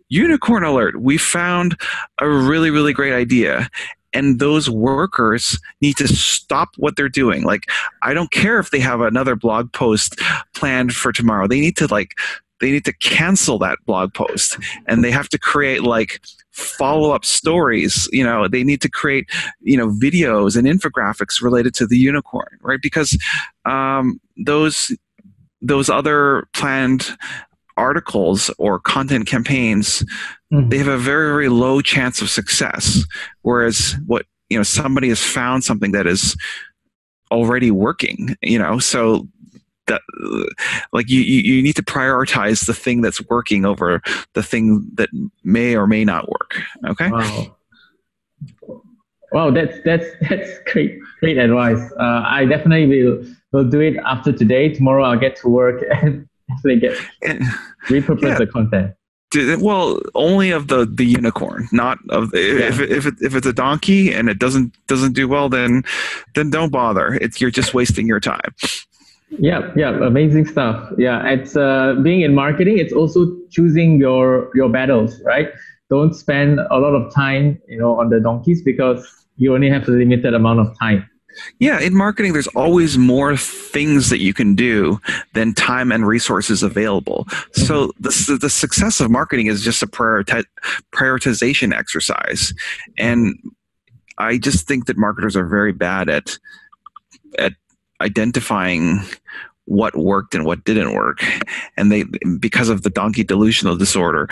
[0.10, 1.80] unicorn alert we found
[2.20, 3.70] a really really great idea
[4.14, 7.44] and those workers need to stop what they're doing.
[7.44, 7.70] Like
[8.02, 10.20] i don't care if they have another blog post
[10.54, 11.48] planned for tomorrow.
[11.48, 12.12] They need to like
[12.62, 16.22] they need to cancel that blog post and they have to create like
[16.52, 18.08] follow-up stories.
[18.12, 19.30] You know they need to create
[19.62, 22.82] you know videos and infographics related to the unicorn right?
[22.82, 23.18] Because
[23.66, 24.96] um, those
[25.62, 27.18] those other planned
[27.78, 30.04] articles or content campaigns
[30.52, 30.70] mm-hmm.
[30.70, 33.04] they have a very very low chance of success.
[33.42, 36.36] Whereas what you know somebody has found something that is
[37.32, 38.80] already working you know?
[38.80, 39.28] So
[39.88, 40.02] that
[40.94, 44.02] like you, you need to prioritize the thing that's working over
[44.34, 45.10] the thing that
[45.44, 47.10] may or may not work okay?
[47.10, 47.56] Wow.
[49.32, 51.82] Wow that's that's that's great great advice.
[52.00, 54.70] Uh, i definitely will will do it after today.
[54.70, 56.28] Tomorrow i'll get to work and
[56.64, 56.98] they get
[57.88, 58.38] repurpose yeah.
[58.38, 58.94] the content.
[59.60, 62.68] Well, only of the the unicorn, not of the, yeah.
[62.68, 65.84] if if it, if it's a donkey and it doesn't doesn't do well, then
[66.36, 67.16] then don't bother.
[67.16, 68.54] It's you're just wasting your time.
[69.40, 70.92] Yeah, yeah, amazing stuff.
[70.98, 72.78] Yeah, it's uh, being in marketing.
[72.78, 75.50] It's also choosing your your battles, right?
[75.90, 79.88] Don't spend a lot of time, you know, on the donkeys because you only have
[79.88, 81.10] a limited amount of time.
[81.60, 85.00] Yeah, in marketing, there's always more things that you can do
[85.34, 87.28] than time and resources available.
[87.54, 88.32] So mm-hmm.
[88.34, 90.46] the, the success of marketing is just a priorita-
[90.94, 92.54] prioritization exercise,
[92.98, 93.36] and
[94.18, 96.38] I just think that marketers are very bad at
[97.40, 97.54] at
[98.02, 99.02] identifying
[99.66, 101.24] what worked and what didn't work,
[101.78, 102.04] and they
[102.40, 104.28] because of the donkey delusional disorder,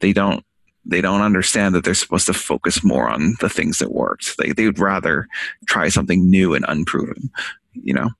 [0.00, 0.44] they don't
[0.86, 4.36] they don't understand that they're supposed to focus more on the things that worked.
[4.38, 5.26] They they would rather
[5.66, 7.30] try something new and unproven,
[7.72, 8.10] you know.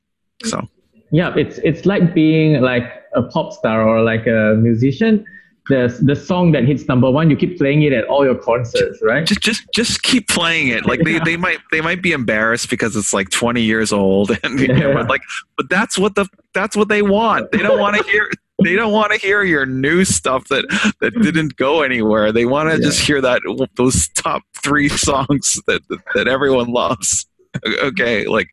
[0.45, 0.69] So
[1.11, 5.25] yeah, it's it's like being like a pop star or like a musician.
[5.69, 9.01] The the song that hits number one, you keep playing it at all your concerts,
[9.03, 9.27] right?
[9.27, 10.85] Just just just keep playing it.
[10.85, 14.59] Like they, they might they might be embarrassed because it's like twenty years old, and
[14.61, 15.23] you know, like
[15.57, 17.51] but that's what the that's what they want.
[17.53, 18.29] They don't want to hear
[18.63, 20.65] they don't want to hear your new stuff that
[21.01, 22.31] that didn't go anywhere.
[22.31, 22.85] They want to yeah.
[22.85, 23.43] just hear that
[23.77, 25.83] those top three songs that
[26.15, 27.27] that everyone loves.
[27.65, 28.49] Okay, like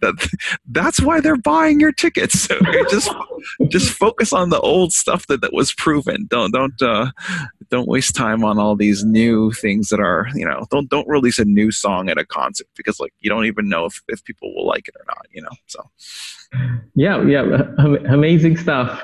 [0.00, 0.14] that.
[0.70, 2.48] That's why they're buying your tickets.
[2.56, 3.10] Okay, just
[3.68, 6.26] just focus on the old stuff that, that was proven.
[6.28, 7.10] Don't don't uh,
[7.70, 10.66] don't waste time on all these new things that are you know.
[10.70, 13.84] Don't don't release a new song at a concert because like you don't even know
[13.84, 15.26] if if people will like it or not.
[15.30, 15.82] You know, so.
[16.94, 17.44] Yeah, yeah,
[18.08, 19.02] amazing stuff.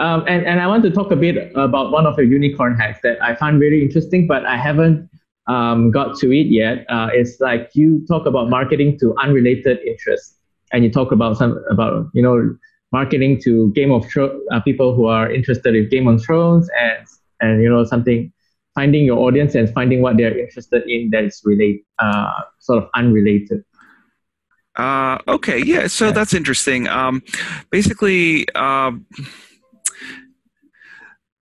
[0.00, 3.00] Um, and, and I want to talk a bit about one of your unicorn hacks
[3.02, 5.10] that I find really interesting, but I haven't
[5.46, 6.86] um, got to it yet.
[6.88, 10.38] Uh, it's like you talk about marketing to unrelated interests,
[10.72, 12.56] and you talk about some about you know
[12.92, 17.06] marketing to Game of Thrones uh, people who are interested in Game of Thrones and
[17.40, 18.32] and you know something
[18.74, 22.88] finding your audience and finding what they're interested in that is relate uh, sort of
[22.94, 23.62] unrelated.
[24.76, 26.12] Uh, okay, yeah, so yeah.
[26.12, 26.88] that's interesting.
[26.88, 27.22] Um,
[27.70, 28.92] basically, uh,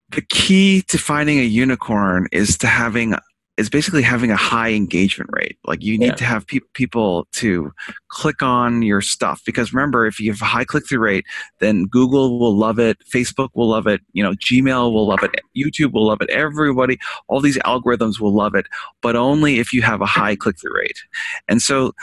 [0.10, 3.16] the key to finding a unicorn is to having
[3.58, 5.58] is basically having a high engagement rate.
[5.66, 6.16] Like you need yeah.
[6.16, 7.72] to have pe- people to
[8.10, 11.26] click on your stuff because remember, if you have a high click through rate,
[11.60, 15.42] then Google will love it, Facebook will love it, you know, Gmail will love it,
[15.58, 18.68] YouTube will love it, everybody, all these algorithms will love it,
[19.02, 21.00] but only if you have a high click through rate.
[21.48, 21.96] And so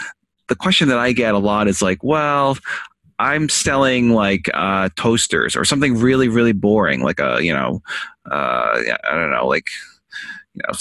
[0.48, 2.58] the question that I get a lot is like, well,
[3.24, 7.82] I'm selling like uh, toasters or something really, really boring, like a you know,
[8.30, 9.66] uh, I don't know, like
[10.52, 10.74] you know,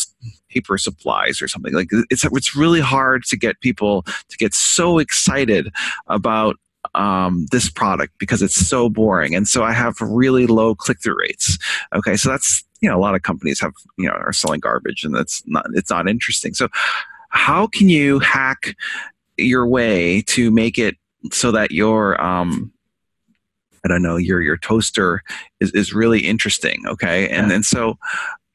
[0.50, 1.74] paper supplies or something.
[1.74, 5.72] Like it's it's really hard to get people to get so excited
[6.08, 6.58] about
[6.96, 11.20] um, this product because it's so boring, and so I have really low click through
[11.20, 11.58] rates.
[11.96, 15.06] Okay, so that's you know a lot of companies have you know are selling garbage,
[15.06, 16.54] and that's not it's not interesting.
[16.54, 16.68] So
[17.30, 18.76] how can you hack
[19.38, 20.98] your way to make it
[21.32, 22.72] so that your um,
[23.84, 25.24] I don't know your your toaster
[25.60, 26.84] is, is really interesting.
[26.88, 27.98] Okay, and and so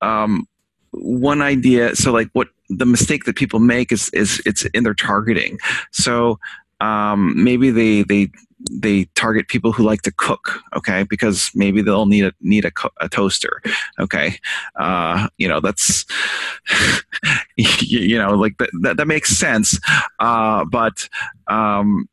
[0.00, 0.46] um,
[0.92, 1.94] one idea.
[1.96, 5.59] So like what the mistake that people make is is it's in their targeting.
[5.92, 6.38] So
[6.81, 8.31] um, maybe they they
[8.70, 12.72] they target people who like to cook okay because maybe they'll need a need a,
[13.00, 13.62] a toaster
[14.00, 14.37] okay
[14.76, 16.04] uh, you know that's
[17.57, 19.78] you know like that, that, that makes sense
[20.18, 21.09] uh, but
[21.46, 22.09] um,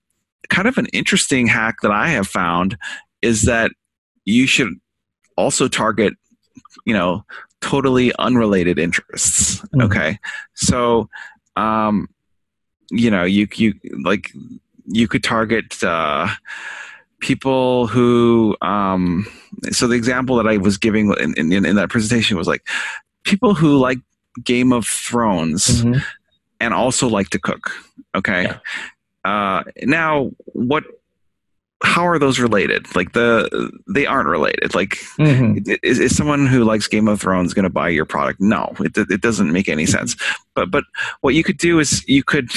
[0.49, 2.77] kind of an interesting hack that I have found
[3.21, 3.71] is that
[4.25, 4.69] you should
[5.37, 6.13] also target,
[6.85, 7.23] you know,
[7.61, 9.59] totally unrelated interests.
[9.59, 9.81] Mm-hmm.
[9.81, 10.19] Okay,
[10.53, 11.09] so
[11.55, 12.07] um,
[12.91, 14.31] you know, you you like
[14.85, 16.27] you could target uh,
[17.19, 18.55] people who.
[18.61, 19.25] Um,
[19.71, 22.67] so the example that I was giving in, in, in that presentation was like
[23.23, 23.99] people who like
[24.43, 25.99] Game of Thrones mm-hmm.
[26.59, 27.71] and also like to cook.
[28.15, 28.43] Okay.
[28.43, 28.59] Yeah.
[29.25, 30.83] Uh, now, what?
[31.83, 32.95] How are those related?
[32.95, 34.73] Like the they aren't related.
[34.73, 35.71] Like, mm-hmm.
[35.83, 38.39] is, is someone who likes Game of Thrones going to buy your product?
[38.39, 40.15] No, it it doesn't make any sense.
[40.53, 40.85] But but
[41.21, 42.49] what you could do is you could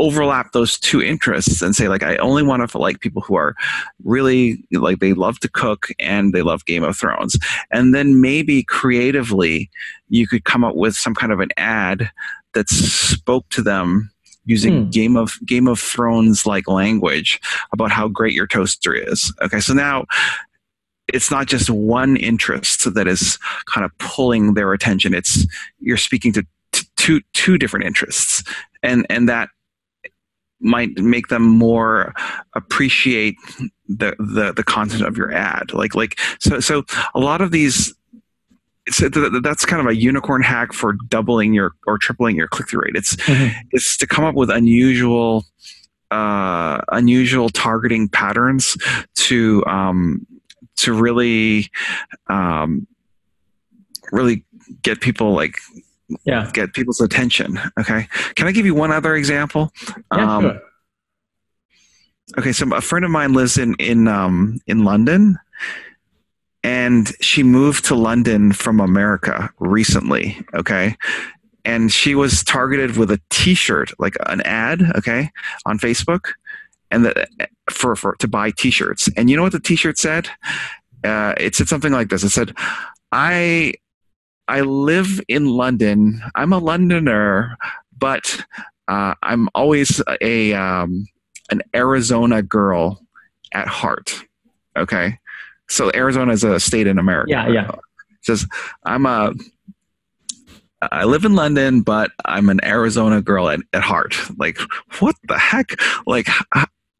[0.00, 3.56] overlap those two interests and say like i only want to like people who are
[4.04, 7.36] really like they love to cook and they love game of thrones
[7.72, 9.68] and then maybe creatively
[10.08, 12.10] you could come up with some kind of an ad
[12.54, 14.08] that spoke to them
[14.48, 14.90] using hmm.
[14.90, 17.40] Game of Game of Thrones like language
[17.72, 19.32] about how great your toaster is.
[19.42, 20.06] Okay, so now
[21.12, 25.14] it's not just one interest that is kind of pulling their attention.
[25.14, 25.46] It's
[25.80, 28.42] you're speaking to t- two two different interests,
[28.82, 29.50] and and that
[30.60, 32.14] might make them more
[32.54, 33.36] appreciate
[33.86, 36.84] the, the the content of your ad like like so so
[37.14, 37.94] a lot of these
[38.90, 42.82] so that's kind of a unicorn hack for doubling your or tripling your click through
[42.84, 42.96] rate.
[42.96, 43.58] It's mm-hmm.
[43.72, 45.44] it's to come up with unusual
[46.10, 48.76] uh, unusual targeting patterns
[49.14, 50.26] to um,
[50.76, 51.70] to really
[52.28, 52.86] um,
[54.12, 54.44] really
[54.82, 55.56] get people like
[56.24, 56.50] yeah.
[56.52, 57.58] get people's attention.
[57.78, 58.08] Okay.
[58.34, 59.72] Can I give you one other example?
[60.14, 60.60] Yeah, Um, sure.
[62.38, 65.38] Okay, so a friend of mine lives in in um, in London,
[66.68, 70.36] and she moved to London from America recently.
[70.52, 70.96] Okay,
[71.64, 74.82] and she was targeted with a T-shirt, like an ad.
[74.94, 75.30] Okay,
[75.64, 76.32] on Facebook,
[76.90, 77.26] and the,
[77.70, 79.08] for for to buy T-shirts.
[79.16, 80.28] And you know what the T-shirt said?
[81.02, 82.22] Uh, it said something like this.
[82.22, 82.52] It said,
[83.12, 83.72] "I
[84.46, 86.20] I live in London.
[86.34, 87.56] I'm a Londoner,
[87.96, 88.44] but
[88.88, 91.06] uh, I'm always a um,
[91.50, 93.00] an Arizona girl
[93.54, 94.22] at heart.
[94.76, 95.18] Okay,
[95.68, 97.30] so Arizona is a state in America.
[97.30, 97.70] Yeah, yeah.
[98.22, 98.46] Says
[98.84, 99.32] I'm a.
[100.80, 104.16] I live in London, but I'm an Arizona girl at, at heart.
[104.38, 104.58] Like,
[105.00, 105.74] what the heck?
[106.06, 106.28] Like,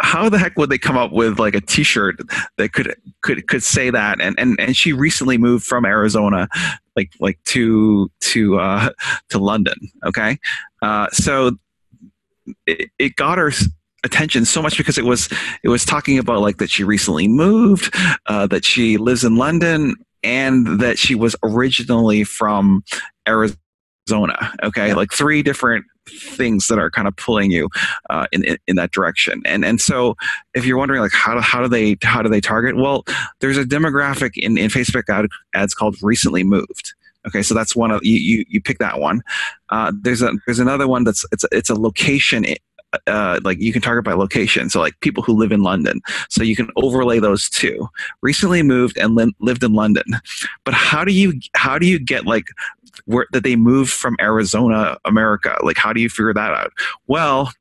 [0.00, 2.20] how the heck would they come up with like a T-shirt
[2.57, 4.20] that could could could say that?
[4.20, 6.48] And and and she recently moved from Arizona,
[6.96, 8.90] like like to to uh,
[9.31, 9.76] to London.
[10.04, 10.38] Okay,
[10.83, 11.52] uh, so
[12.66, 13.52] it, it got her
[14.08, 15.28] attention so much because it was
[15.62, 17.94] it was talking about like that she recently moved,
[18.26, 22.82] uh, that she lives in London, and that she was originally from
[23.26, 24.52] Arizona.
[24.62, 24.94] Okay, Yeah.
[24.94, 27.68] like three different things that are kind of pulling you
[28.08, 29.42] uh, in, in in that direction.
[29.44, 30.14] And and so
[30.54, 32.76] if you're wondering like how do, how do they how do they target?
[32.76, 33.04] Well,
[33.40, 36.94] there's a demographic in, in Facebook ad, ads called recently moved.
[37.26, 39.20] Okay, so that's one of you you, you pick that one.
[39.68, 42.46] Uh, there's a there's another one that's it's it's a location
[43.06, 44.70] uh, like you can target by location.
[44.70, 46.00] So like people who live in London.
[46.28, 47.88] So you can overlay those two.
[48.22, 50.04] Recently moved and li- lived in London.
[50.64, 52.46] But how do you how do you get like
[53.04, 55.56] where that they moved from Arizona, America?
[55.62, 56.72] Like how do you figure that out?
[57.06, 57.52] Well,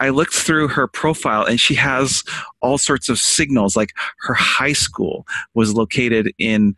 [0.00, 2.22] I looked through her profile and she has
[2.60, 3.90] all sorts of signals like
[4.20, 6.76] her high school was located in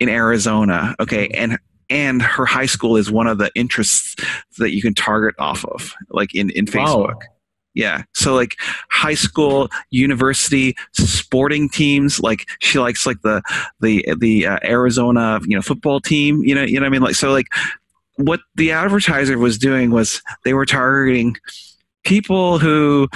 [0.00, 0.94] in Arizona.
[1.00, 1.58] Okay, and
[1.90, 4.16] and her high school is one of the interests
[4.58, 7.14] that you can target off of, like in in Facebook.
[7.14, 7.20] Wow.
[7.74, 8.04] Yeah.
[8.14, 8.54] So like
[8.90, 12.20] high school, university, sporting teams.
[12.20, 13.42] Like she likes like the
[13.80, 16.42] the the uh, Arizona you know football team.
[16.44, 17.02] You know you know what I mean.
[17.02, 17.46] Like so like
[18.16, 21.36] what the advertiser was doing was they were targeting
[22.04, 23.08] people who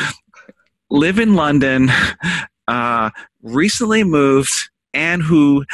[0.91, 1.91] live in London,
[2.67, 3.11] uh,
[3.43, 5.65] recently moved, and who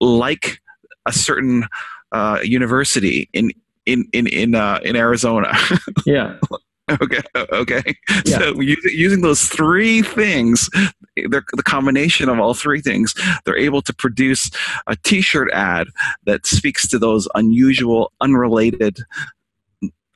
[0.00, 0.60] like
[1.06, 1.66] a certain
[2.12, 3.50] uh, university in
[3.86, 5.52] in in in uh, in Arizona.
[6.06, 6.36] Yeah.
[7.02, 7.82] okay, okay.
[8.24, 8.38] Yeah.
[8.38, 10.68] So using, using those three things,
[11.14, 14.50] they're the combination of all three things, they're able to produce
[14.88, 15.86] a T-shirt ad
[16.24, 18.98] that speaks to those unusual, unrelated.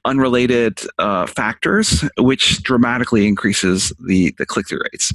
[0.07, 5.13] Unrelated uh, factors, which dramatically increases the the click through rates.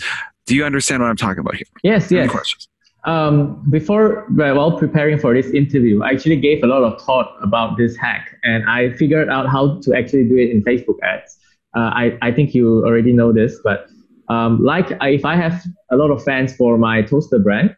[0.48, 1.68] Do you understand what I'm talking about here?
[1.84, 2.32] Yes, Any yes.
[2.32, 2.68] questions?
[3.06, 7.78] Um, before, while preparing for this interview, I actually gave a lot of thought about
[7.78, 11.38] this hack, and I figured out how to actually do it in Facebook ads.
[11.76, 13.88] Uh, I, I think you already know this, but
[14.28, 17.76] um, like if I have a lot of fans for my toaster brand,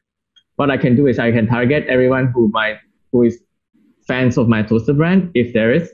[0.55, 2.77] what I can do is I can target everyone who might
[3.11, 3.39] who is
[4.07, 5.91] fans of my toaster brand, if there is,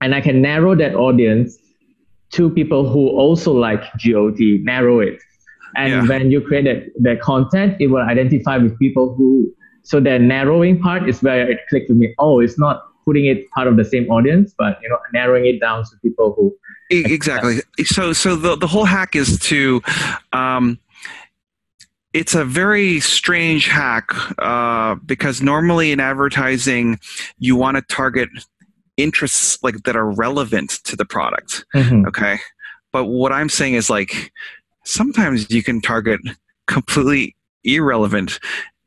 [0.00, 1.56] and I can narrow that audience
[2.32, 5.18] to people who also like GOT, narrow it.
[5.76, 6.06] And Yeah.
[6.06, 9.52] when you create that, that content, it will identify with people who,
[9.82, 12.14] so the narrowing part is where it clicked with me.
[12.18, 15.60] Oh, it's not putting it part of the same audience, but you know, narrowing it
[15.60, 16.54] down to people who,
[16.90, 17.60] Exactly.
[17.84, 19.80] So, so the the whole hack is to,
[20.32, 20.78] um,
[22.12, 26.98] it's a very strange hack uh, because normally in advertising,
[27.38, 28.28] you want to target
[28.96, 31.64] interests like that are relevant to the product.
[31.76, 32.38] Okay,
[32.92, 34.32] but what I'm saying is like
[34.84, 36.20] sometimes you can target
[36.66, 38.38] completely irrelevant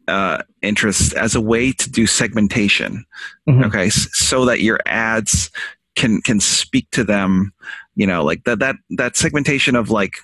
[0.07, 3.05] uh, interests as a way to do segmentation
[3.47, 3.65] Mhm.
[3.65, 5.49] okay so that your ads
[5.95, 7.53] can can speak to them
[7.95, 10.15] you know like that that that segmentation of like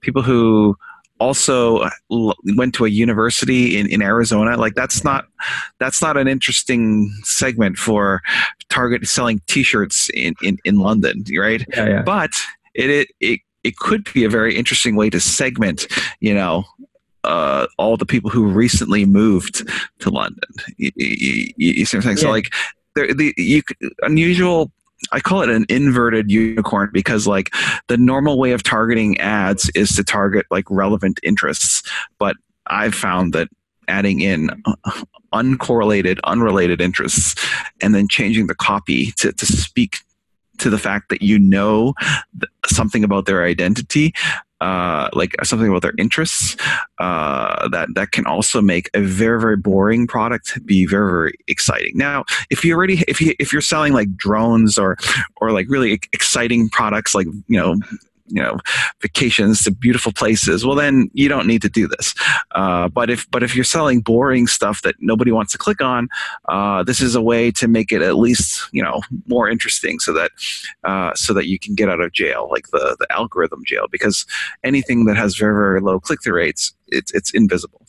[0.00, 0.76] people who
[1.18, 5.26] also l- went to a university in, in Arizona like that's not
[5.80, 8.22] that's not an interesting segment for
[8.68, 12.02] target selling t-shirts in, in, in London right yeah, yeah.
[12.02, 12.30] but
[12.74, 15.86] it, it it it could be a very interesting way to segment
[16.20, 16.64] you know
[17.26, 20.48] uh, all the people who recently moved to London.
[20.76, 22.16] You, you, you, see what I'm saying?
[22.18, 22.54] So like,
[22.94, 23.62] there, the you
[24.02, 24.70] unusual.
[25.12, 27.50] I call it an inverted unicorn because like
[27.88, 31.82] the normal way of targeting ads is to target like relevant interests,
[32.18, 32.34] but
[32.68, 33.48] I've found that
[33.88, 35.02] adding in uh,
[35.34, 37.34] uncorrelated, unrelated interests,
[37.82, 39.98] and then changing the copy to, to speak
[40.58, 41.94] to the fact that you know
[42.66, 44.12] something about their identity
[44.60, 46.56] uh, like something about their interests,
[46.98, 51.92] uh, that that can also make a very very boring product be very very exciting.
[51.94, 54.96] Now, if you already if you if you're selling like drones or
[55.36, 57.76] or like really exciting products like you know
[58.28, 58.56] you know
[59.00, 62.14] vacations to beautiful places well then you don't need to do this.
[62.52, 66.08] Uh, but if but if you're selling boring stuff that nobody wants to click on
[66.48, 70.12] uh, this is a way to make it at least you know more interesting so
[70.12, 70.30] that
[70.84, 74.26] uh, so that you can get out of jail like the the algorithm jail because
[74.64, 77.82] anything that has very very low click-through rates it's it's invisible.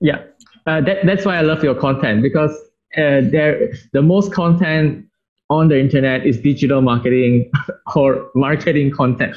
[0.00, 0.22] Yeah.
[0.66, 2.50] Uh, that, that's why i love your content because
[2.98, 5.06] uh, there the most content
[5.48, 7.50] on the internet is digital marketing
[7.96, 9.34] or marketing content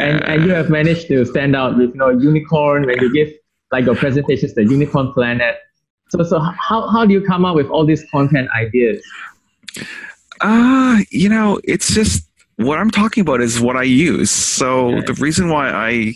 [0.00, 3.32] and and you have managed to stand out with you know unicorn when you give
[3.72, 5.56] like your presentations the unicorn planet.
[6.08, 9.04] So so how, how do you come up with all these content ideas?
[10.40, 12.29] Uh you know it's just
[12.60, 14.30] what I'm talking about is what I use.
[14.30, 15.06] So okay.
[15.06, 16.14] the reason why I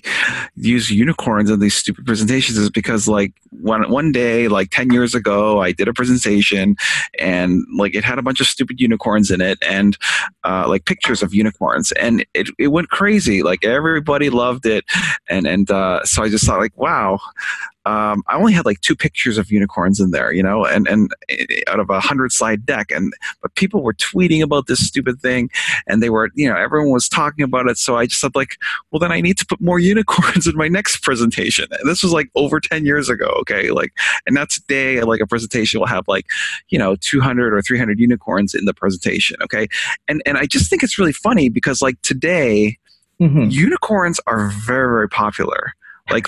[0.56, 5.14] use unicorns in these stupid presentations is because like one one day, like ten years
[5.14, 6.76] ago, I did a presentation
[7.18, 9.96] and like it had a bunch of stupid unicorns in it and
[10.44, 13.42] uh, like pictures of unicorns and it, it went crazy.
[13.42, 14.84] Like everybody loved it
[15.30, 17.20] and and uh, so I just thought like wow,
[17.86, 21.14] um, I only had like two pictures of unicorns in there, you know, and and
[21.28, 23.12] eh, out of a hundred slide deck, and
[23.42, 25.50] but people were tweeting about this stupid thing,
[25.86, 27.76] and they were, you know, everyone was talking about it.
[27.76, 28.56] So I just said like,
[28.90, 31.66] well, then I need to put more unicorns in my next presentation.
[31.70, 33.92] And this was like over ten years ago, okay, like,
[34.26, 36.26] and now today, like a presentation will have like,
[36.70, 39.66] you know, two hundred or three hundred unicorns in the presentation, okay,
[40.08, 42.78] and and I just think it's really funny because like today.
[43.20, 43.48] Mm-hmm.
[43.48, 45.74] Unicorns are very, very popular
[46.10, 46.26] like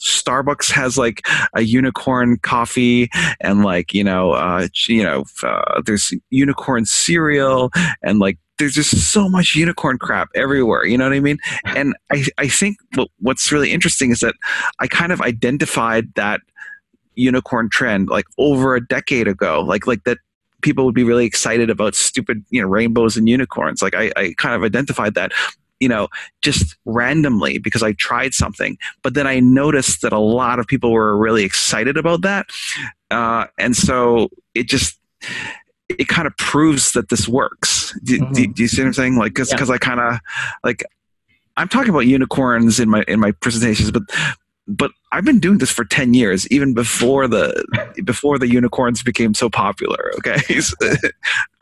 [0.00, 3.10] Starbucks has like a unicorn coffee,
[3.40, 7.70] and like you know, uh, you know, uh, there's unicorn cereal,
[8.02, 10.84] and like there's just so much unicorn crap everywhere.
[10.84, 11.38] You know what I mean?
[11.64, 12.76] And I I think
[13.18, 14.34] what's really interesting is that
[14.78, 16.40] I kind of identified that
[17.18, 20.18] unicorn trend like over a decade ago like like that
[20.62, 24.34] people would be really excited about stupid you know rainbows and unicorns like I, I
[24.38, 25.32] kind of identified that
[25.80, 26.08] you know,
[26.42, 28.78] just randomly because I tried something.
[29.02, 32.46] But then I noticed that a lot of people were really excited about that.
[33.10, 34.98] Uh, and so it just,
[35.88, 37.96] it kind of proves that this works.
[38.02, 38.32] Do, mm-hmm.
[38.32, 39.16] do, do you see what I'm saying?
[39.16, 39.72] Like, cause, yeah.
[39.72, 40.18] I kind of
[40.64, 40.84] like,
[41.56, 44.02] I'm talking about unicorns in my, in my presentations, but,
[44.68, 47.64] but I've been doing this for 10 years, even before the,
[48.04, 50.12] before the unicorns became so popular.
[50.18, 50.60] Okay.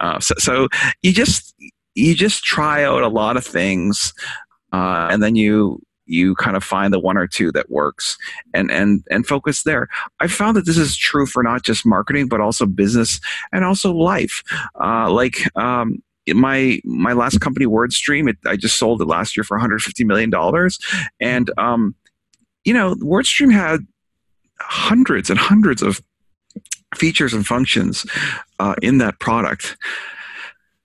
[0.01, 0.69] uh, so, so
[1.03, 1.55] you just,
[1.97, 4.13] you just try out a lot of things
[4.73, 8.17] uh, and then you you kind of find the one or two that works
[8.55, 9.89] and and and focus there.
[10.21, 13.21] I found that this is true for not just marketing but also business
[13.53, 14.45] and also life.
[14.81, 19.45] Uh, like um, my my last company wordstream it, i just sold it last year
[19.45, 20.79] for 150 million dollars.
[21.21, 21.95] And um,
[22.65, 23.87] you know wordstream had
[24.61, 26.01] hundreds and hundreds of
[26.95, 28.07] features and functions
[28.61, 29.77] uh, in that product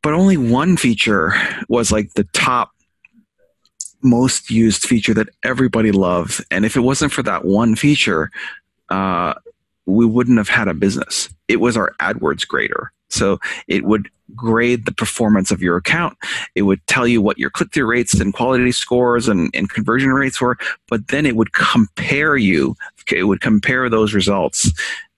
[0.02, 1.34] but only one feature
[1.68, 2.72] was like the top
[4.02, 6.44] most used feature that everybody loved.
[6.50, 8.32] And if it wasn't for that one feature,
[8.90, 9.36] uh,
[9.86, 11.30] we wouldn't have had a business.
[11.48, 12.92] It was our AdWords grader.
[13.10, 16.18] So it would grade the performance of your account.
[16.56, 20.12] It would tell you what your click through rates and quality scores and, and conversion
[20.12, 22.76] rates were, but then it would compare you,
[23.12, 24.72] it would compare those results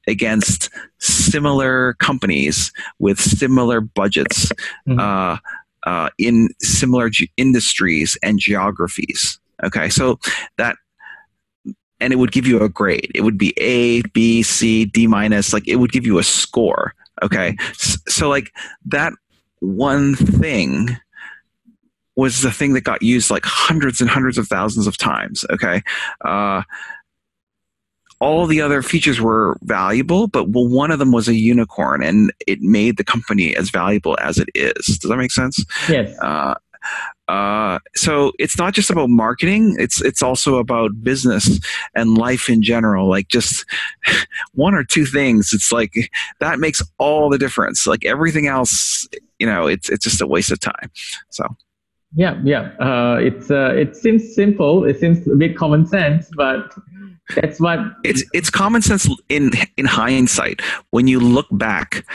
[0.07, 4.51] against similar companies with similar budgets
[4.87, 4.99] mm-hmm.
[4.99, 5.37] uh,
[5.85, 9.39] uh, in similar ge- industries and geographies.
[9.63, 10.19] Okay, so
[10.57, 10.75] that
[11.99, 13.11] and it would give you a grade.
[13.15, 15.53] It would be A, B, C, D minus.
[15.53, 16.93] Like it would give you a score.
[17.21, 18.51] Okay, so, so like
[18.85, 19.13] that
[19.59, 20.97] one thing
[22.15, 25.45] was the thing that got used like hundreds and hundreds of thousands of times.
[25.49, 25.81] Okay.
[26.23, 26.61] Uh,
[28.23, 32.31] all the other features were valuable, but well, one of them was a unicorn, and
[32.47, 34.97] it made the company as valuable as it is.
[34.97, 35.65] Does that make sense?
[35.89, 36.17] Yes.
[36.19, 36.55] Uh,
[37.27, 41.59] uh, so it's not just about marketing; it's it's also about business
[41.95, 43.09] and life in general.
[43.09, 43.65] Like just
[44.53, 45.93] one or two things, it's like
[46.39, 47.85] that makes all the difference.
[47.85, 49.05] Like everything else,
[49.37, 50.89] you know, it's it's just a waste of time.
[51.29, 51.45] So.
[52.15, 52.73] Yeah, yeah.
[52.79, 54.85] Uh, it's uh, it seems simple.
[54.85, 56.71] It seems a bit common sense, but
[57.35, 60.61] that's what it's it's common sense in in hindsight
[60.91, 62.05] when you look back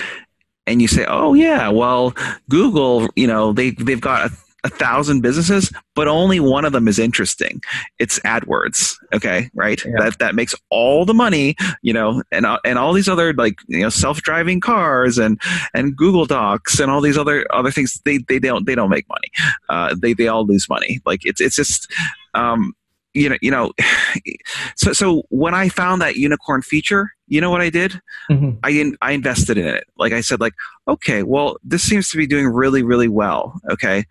[0.66, 2.14] and you say, "Oh yeah, well,
[2.48, 4.34] Google, you know, they they've got a,
[4.64, 7.62] a thousand businesses, but only one of them is interesting.
[7.98, 9.82] It's AdWords, okay, right?
[9.84, 9.92] Yeah.
[9.98, 13.59] That that makes all the money, you know, and uh, and all these other like
[13.66, 15.40] you know self-driving cars and
[15.74, 18.00] and Google Docs and all these other other things.
[18.04, 19.30] They they don't they don't make money.
[19.68, 21.00] Uh, they they all lose money.
[21.06, 21.90] Like it's it's just
[22.34, 22.74] um,
[23.18, 23.72] you know, you know,
[24.76, 28.00] so so when I found that unicorn feature, you know what I did?
[28.30, 28.58] Mhm.
[28.62, 29.84] I in, I invested in it.
[29.96, 30.54] Like I said, like
[30.86, 33.60] okay, well, this seems to be doing really really well.
[33.70, 34.04] Okay,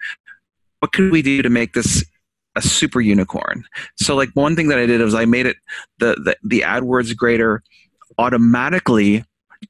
[0.79, 2.05] what could we do to make this
[2.55, 3.63] a super unicorn?
[3.95, 5.57] So like one thing that I did was I made it
[5.99, 7.63] the the, the AdWords grader
[8.17, 9.23] automatically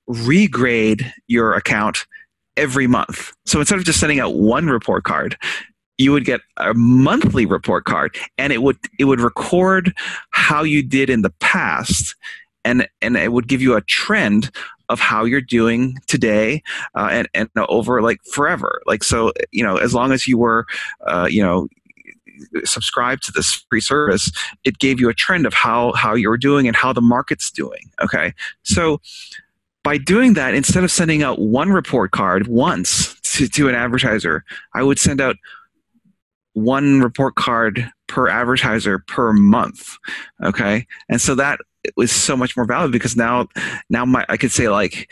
[0.10, 2.06] regrade your account
[2.56, 3.34] every month.
[3.46, 5.38] So instead of just sending out one report card,
[5.98, 9.94] you would get a monthly report card and it would it would record
[10.32, 12.16] how you did in the past
[12.64, 14.52] and and it would give you a trend
[14.90, 16.62] of how you're doing today
[16.96, 18.82] uh, and and over like forever.
[18.86, 20.66] Like so you know as long as you were
[21.06, 21.68] uh, you know
[22.64, 24.32] subscribed to this free service
[24.64, 27.50] it gave you a trend of how how you were doing and how the market's
[27.52, 28.34] doing okay?
[28.64, 29.02] So
[29.84, 34.44] by doing that instead of sending out one report card once to, to an advertiser
[34.74, 35.38] i would send out
[36.58, 39.96] one report card per advertiser per month
[40.44, 40.88] okay?
[41.08, 41.60] And so that
[41.96, 43.48] was so much more valuable because now
[43.90, 45.10] now my i could say like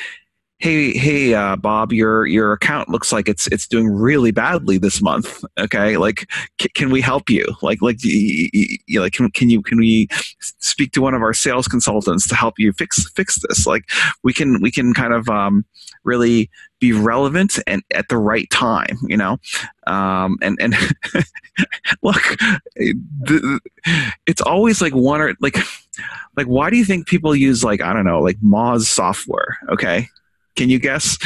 [0.60, 5.02] hey hey uh, bob your your account looks like it's it's doing really badly this
[5.02, 5.98] month okay?
[5.98, 6.30] Like
[6.60, 7.46] c- can we help you?
[7.62, 8.00] Like like
[8.98, 10.08] like can, can you can we
[10.40, 13.68] speak to one of our sales consultants to help you fix fix this?
[13.68, 13.84] Like
[14.24, 15.66] we can we can kind of um,
[16.04, 16.50] really
[16.86, 19.38] be relevant and at the right time you know
[19.88, 20.74] um, and and
[22.04, 22.22] look
[22.76, 23.60] the,
[24.26, 25.58] it's always like one or like
[26.38, 30.08] like why do you think people use like i don't know like moz software okay
[30.56, 31.18] can you guess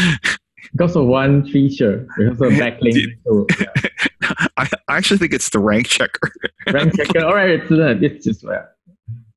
[0.72, 3.18] Because of one feature, because of backlink.
[3.60, 4.42] Yeah.
[4.58, 6.32] I, I actually think it's the rank checker
[6.72, 7.26] Rank checker.
[7.26, 8.62] All right, it's, uh, it's just uh,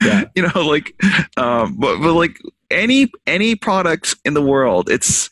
[0.04, 0.24] yeah.
[0.34, 0.94] you know like
[1.36, 2.38] um but, but like
[2.70, 5.30] any any product in the world it's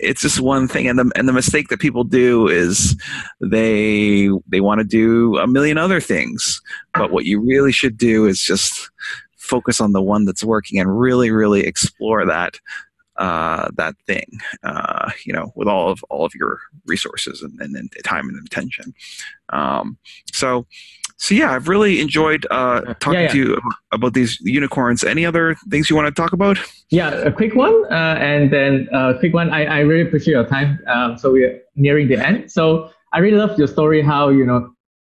[0.00, 2.96] it's just one thing and the and the mistake that people do is
[3.40, 6.60] they they want to do a million other things.
[6.94, 8.90] But what you really should do is just
[9.36, 12.58] focus on the one that's working and really really explore that
[13.16, 14.24] uh, that thing
[14.62, 18.46] uh, you know with all of all of your resources and, and, and time and
[18.46, 18.94] attention.
[19.50, 19.98] Um,
[20.32, 20.66] so
[21.22, 23.32] so yeah i've really enjoyed uh, talking yeah.
[23.34, 23.48] to you
[23.96, 26.56] about these unicorns any other things you want to talk about
[27.00, 29.48] Yeah, a quick one, uh, and then a quick one.
[29.58, 30.70] I, I really appreciate your time.
[30.94, 32.52] Um, so we're nearing the end.
[32.56, 34.00] So I really love your story.
[34.12, 34.58] How you know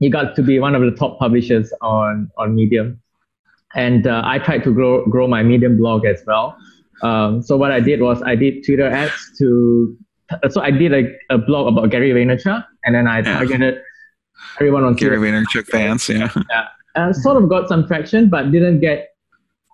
[0.03, 3.00] you got to be one of the top publishers on on Medium,
[3.74, 6.46] and uh, I tried to grow grow my Medium blog as well.
[7.09, 9.48] Um, so what I did was I did Twitter ads to.
[10.55, 11.03] So I did a,
[11.36, 13.38] a blog about Gary Vaynerchuk, and then I Yeah.
[13.40, 13.74] targeted
[14.61, 15.36] everyone on gary Twitter.
[15.42, 16.30] vaynerchuk fans yeah
[16.94, 19.09] uh, sort of got some traction, but didn't get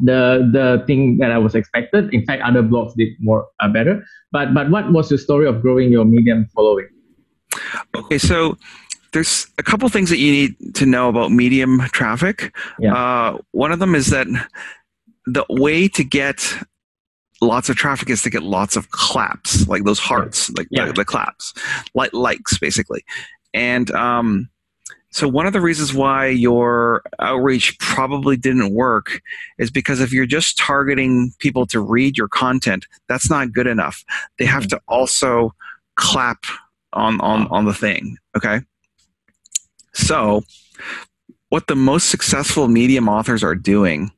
[0.01, 2.14] the the thing that I was expected.
[2.14, 4.05] In fact, other blogs did more uh, better.
[4.31, 6.87] But but what was your story of growing your Medium following?
[7.97, 8.57] Okay, so
[9.12, 12.55] there's a couple things that you need to know about medium traffic.
[12.79, 12.95] Yeah.
[12.95, 14.29] Uh, one of them is that
[15.26, 16.39] the way to get
[17.41, 20.87] lots of traffic is to get lots of claps, like those hearts, like Yeah.
[20.87, 21.53] the, the claps,
[21.95, 23.03] like likes, basically.
[23.55, 24.49] And um,
[25.11, 29.22] so one of the reasons why your outreach probably didn't work
[29.59, 34.04] is because if you're just targeting people to read your content, that's not good enough.
[34.38, 34.76] They have mm-hmm.
[34.76, 35.54] to also
[35.96, 36.44] clap
[36.92, 38.18] on on on the thing.
[38.36, 38.61] Okay.
[39.94, 40.42] So,
[41.48, 44.12] what the most successful medium authors are doing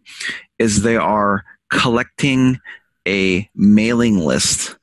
[0.59, 2.59] is they are collecting
[3.07, 4.76] a mailing list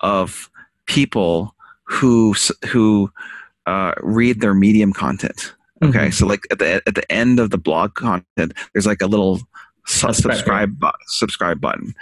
[0.00, 0.50] of
[0.86, 1.54] people
[1.84, 2.34] who
[2.68, 3.10] who
[3.68, 5.54] uh, read their medium content.
[5.84, 6.14] Okay, Mhm.
[6.14, 9.36] so like at the at the end of the blog content, there's like a little
[9.86, 11.94] su- Subscribe, subscribe bu- subscribe button,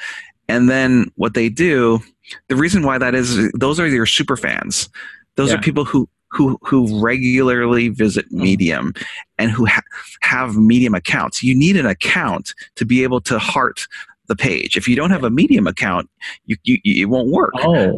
[0.49, 2.01] and then what they do.
[2.49, 4.89] The reason why that is, those are your super fans.
[5.37, 5.57] Those Yeah.
[5.59, 8.41] are people who who who regularly visit Mhm.
[8.43, 8.93] Medium
[9.39, 9.83] and who ha-
[10.23, 11.43] have Medium accounts.
[11.43, 13.87] You need an account to be able to heart
[14.29, 14.77] the page.
[14.77, 16.09] If you don't have a Medium account,
[16.47, 17.97] you, you, you it won't work Oh,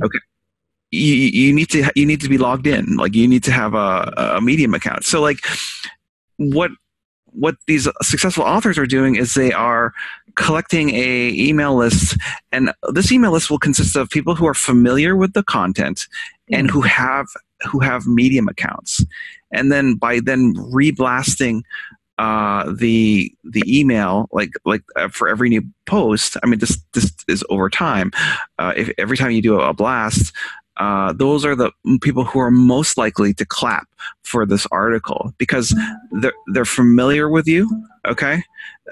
[0.91, 2.97] you, you need to you need to be logged in.
[2.97, 5.05] Like you need to have a, a medium account.
[5.05, 5.39] So like
[6.37, 6.71] what
[7.27, 9.93] what these successful authors are doing is they are
[10.35, 12.17] collecting a email list
[12.53, 16.07] and this email list will consist of people who are familiar with the content
[16.51, 17.27] and who have
[17.71, 19.05] who have medium accounts.
[19.51, 21.65] And then by then reblasting
[22.19, 27.13] uh, the the email like like uh, for every new post i mean this this
[27.29, 28.11] is over time.
[28.59, 30.33] Uh, if every time you do a blast
[30.79, 31.71] uh, those are the
[32.01, 33.87] people who are most likely to clap
[34.23, 35.75] for this article because
[36.13, 37.69] they're, they're familiar with you
[38.07, 38.43] okay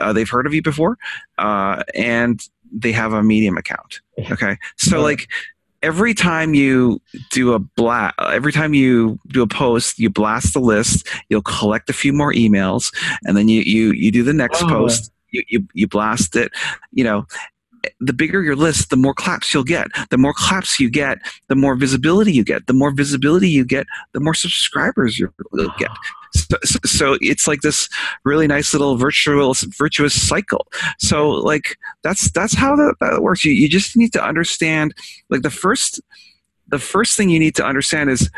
[0.01, 0.99] uh, they've heard of you before
[1.39, 5.29] uh, and they have a medium account okay so like
[5.83, 10.59] every time you do a blast, every time you do a post, you blast the
[10.59, 11.07] list.
[11.29, 12.93] You'll collect a few more emails,
[13.25, 14.69] and then you you you do the next Oh.
[14.69, 15.13] post.
[15.31, 16.51] You, you you blast it.
[16.93, 17.27] You know,
[18.01, 19.89] the bigger your list, the more claps you'll get.
[20.11, 21.19] The more claps you get,
[21.49, 22.67] the more visibility you get.
[22.67, 25.33] The more visibility you get, the more subscribers you'll
[25.79, 25.91] get.
[26.33, 27.89] So, so, so it's like this
[28.25, 30.67] really nice little virtuous virtuous cycle.
[30.99, 33.45] So like that's that's how that, that works.
[33.45, 34.95] You you just need to understand
[35.31, 36.01] like the first
[36.69, 38.31] the first thing you need to understand is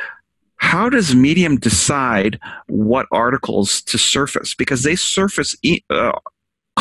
[0.56, 6.12] how does medium decide what articles to surface because they surface e- uh,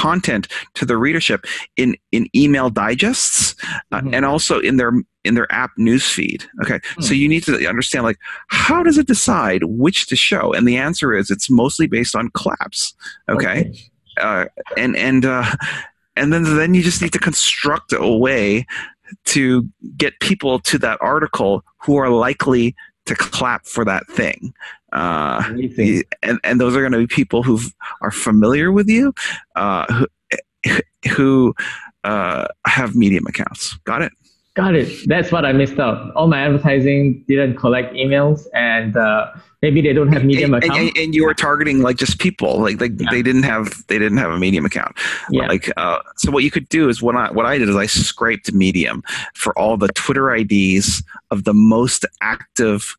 [0.05, 1.41] content to the readership
[1.75, 3.55] in in email digests
[3.91, 4.13] uh, Mhm.
[4.15, 4.91] and also in their
[5.23, 6.45] in their app newsfeed.
[6.63, 10.53] Okay so you need to understand like how does it decide which to show?
[10.53, 12.93] And the answer is it's mostly based on claps
[13.27, 13.71] okay.
[14.21, 14.45] Uh,
[14.77, 15.45] and and uh,
[16.15, 18.65] and then then you just need to construct a way
[19.25, 22.75] to get people to that article who are likely
[23.07, 24.53] to clap for that thing.
[24.93, 25.43] Uh,
[26.23, 27.59] and and those are going to be people who
[28.01, 29.13] are familiar with you,
[29.55, 29.85] uh,
[30.65, 30.79] who,
[31.15, 31.55] who
[32.03, 33.77] uh, have Medium accounts.
[33.83, 34.11] Got it.
[34.57, 35.07] Got it.
[35.07, 36.11] That's what I missed out.
[36.15, 39.31] All my advertising didn't collect emails, and uh,
[39.61, 40.79] maybe they don't have Medium and, account.
[40.79, 43.11] and, and you were targeting like just people like like Yeah.
[43.11, 44.97] they didn't have they didn't have a medium account
[45.29, 45.45] yeah.
[45.47, 47.85] like uh, so what you could do is what I what I did is I
[47.85, 49.03] scraped medium
[49.35, 52.97] for all the Twitter IDs of the most active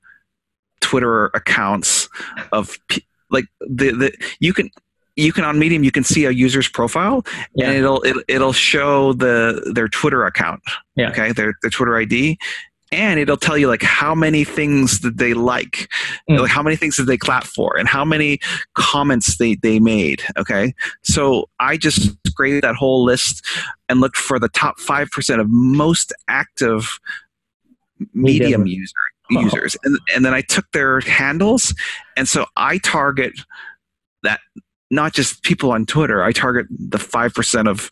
[0.80, 2.08] Twitter accounts
[2.52, 2.78] of
[3.30, 4.70] like the the you can
[5.18, 7.68] you can on medium you can see a user's profile yeah.
[7.68, 10.62] and it'll it, it'll show the their Twitter account
[10.96, 11.10] Yeah.
[11.10, 12.38] okay their their Twitter ID
[12.90, 15.90] and it'll tell you like how many things did they like
[16.30, 16.40] Mm.
[16.40, 18.38] like how many things did they clap for and how many
[18.74, 23.44] comments they they made okay so i just graded that whole list
[23.88, 27.00] and looked for the top 5% of most active
[28.14, 28.66] medium, Medium.
[28.66, 28.92] user,
[29.30, 29.40] Wow.
[29.42, 31.74] users and, and then i took their handles
[32.16, 33.32] and so i target
[34.22, 34.40] that
[34.90, 37.90] not just people on twitter i target the 5% of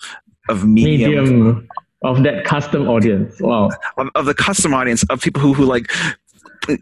[0.49, 1.69] of medium, Medium
[2.05, 3.41] of that custom audience.
[3.41, 3.71] Wow.
[3.97, 5.91] Of, of the custom audience of people who, who like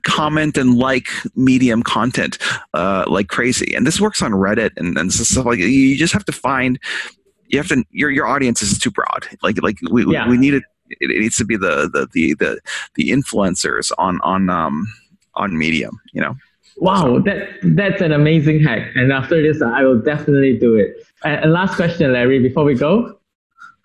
[0.03, 2.39] comment and like medium content
[2.73, 6.25] uh, like crazy and this works on reddit and, and stuff like you just have
[6.25, 6.79] to find
[7.49, 10.29] you have to your your audience is too broad like like we, Yeah.
[10.29, 12.61] we need it it needs to be the the the the,
[12.95, 14.87] the influencers on on um
[15.35, 16.35] on medium you know
[16.77, 18.91] Wow, that that's an amazing hack.
[18.97, 21.07] And after this, I will definitely do it.
[21.25, 23.19] And, and last question, Larry, before we go.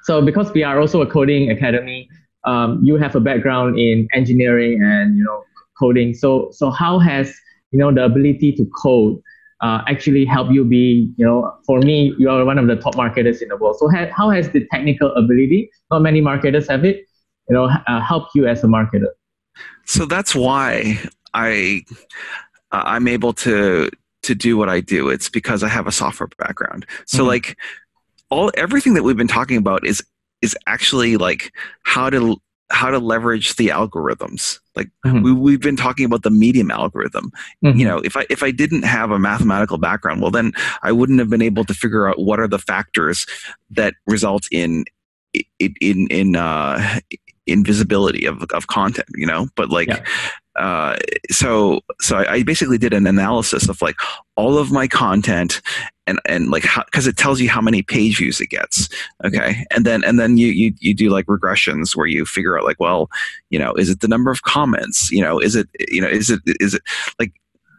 [0.03, 2.09] So, because we are also a coding academy,
[2.45, 5.43] um, you have a background in engineering and you know
[5.77, 6.13] coding.
[6.13, 7.33] So, so how has
[7.71, 9.21] you know the ability to code
[9.61, 12.95] uh, actually helped you be you know for me you are one of the top
[12.95, 13.77] marketers in the world.
[13.77, 15.69] So, ha- how has the technical ability?
[15.91, 17.05] Not many marketers have it.
[17.49, 19.09] You know, uh, help you as a marketer.
[19.85, 20.97] so that's why
[21.33, 21.83] i
[22.71, 23.89] uh, i'm able to
[24.23, 27.27] to do what i do it's because i have a software background so Mhm.
[27.27, 27.57] like
[28.29, 30.03] all everything that we've been talking about is
[30.41, 31.51] is actually like
[31.83, 32.37] how to
[32.71, 35.23] how to leverage the algorithms like Mhm.
[35.23, 37.31] we, we've been talking about the medium algorithm
[37.65, 37.79] Mhm.
[37.79, 40.51] you know if i if i didn't have a mathematical background well then
[40.83, 43.25] i wouldn't have been able to figure out what are the factors
[43.71, 44.85] that result in
[45.59, 46.99] in in in uh
[47.47, 50.03] in visibility of of content you know but like Yeah.
[50.59, 50.97] Uh
[51.31, 53.95] so so I, basically did an analysis of like
[54.35, 55.61] all of my content
[56.05, 58.89] and and like because it tells you how many page views it gets
[59.23, 59.65] okay?
[59.71, 62.79] And then and then you, you you do like regressions where you figure out like
[62.79, 63.09] well
[63.49, 65.11] you know is it the number of comments?
[65.11, 66.81] You know is it you know is it is it
[67.19, 67.31] like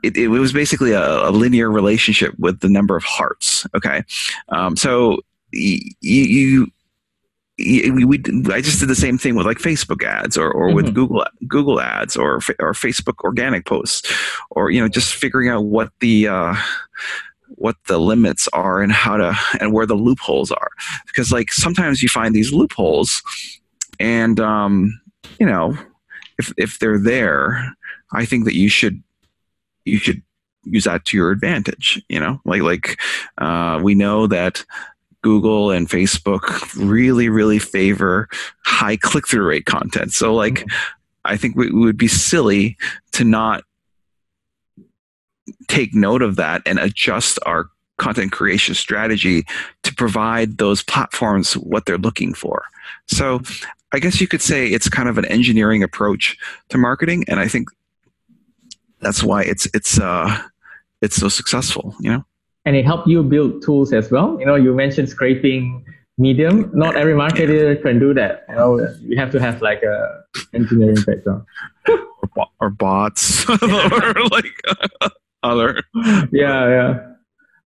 [0.03, 4.03] it, it was basically a, a linear relationship with the number of hearts okay?
[4.49, 5.20] Um, so
[5.53, 6.66] you, you
[7.64, 8.18] we, we
[8.52, 10.94] I just did the same thing with like Facebook ads or, or with Mhm.
[10.94, 14.11] Google Google ads or or Facebook organic posts
[14.50, 16.54] or you know just figuring out what the uh,
[17.56, 20.70] what the limits are and how to and where the loopholes are
[21.06, 23.22] because like sometimes you find these loopholes
[23.98, 24.98] and um,
[25.38, 25.76] you know
[26.38, 27.74] if if they're there
[28.12, 29.02] I think that you should
[29.84, 30.22] you should
[30.64, 33.00] use that to your advantage you know like like
[33.38, 34.64] uh, we know that
[35.23, 38.29] Google and Facebook really, really favor
[38.64, 40.12] high click through rate content.
[40.12, 40.66] So, like,
[41.25, 42.77] I think we, we would be silly
[43.12, 43.64] to not
[45.68, 47.68] take note of that and adjust our
[47.99, 49.45] content creation strategy
[49.83, 52.64] to provide those platforms what they're looking for.
[53.07, 53.41] So,
[53.93, 57.49] I guess you could say it's kind of an engineering approach to marketing, and I
[57.49, 57.68] think
[59.01, 60.41] that's why it's it's uh,
[61.03, 61.95] it's so successful.
[62.01, 62.25] You know.
[62.64, 64.36] And it helped you build tools as well.
[64.38, 65.84] You know, you mentioned scraping
[66.18, 66.70] medium.
[66.74, 68.44] Not every marketer can do that.
[68.48, 70.22] You know, you have to have like a
[70.54, 71.44] engineering background.
[71.88, 71.98] or,
[72.34, 74.54] bo- or bots or like
[75.42, 75.82] other
[76.32, 76.98] Yeah,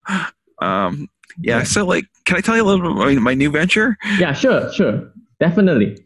[0.09, 0.27] yeah.
[0.61, 1.07] um
[1.39, 3.97] yeah so like can i tell you a little bit about my, my new venture
[4.19, 5.09] Yeah, sure, sure.
[5.39, 5.97] Definitely.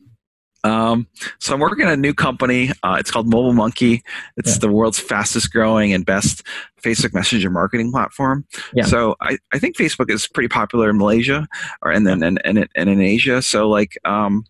[0.66, 1.07] Um
[1.39, 4.03] so i'm working at a new company uh, it's called mobile monkey
[4.38, 4.59] it's Yeah.
[4.59, 6.43] the world's fastest growing and best
[6.82, 8.86] facebook messenger marketing platform Yeah.
[8.86, 11.47] so I, I think facebook is pretty popular in malaysia
[11.82, 14.43] or and then and, and, and in asia so like um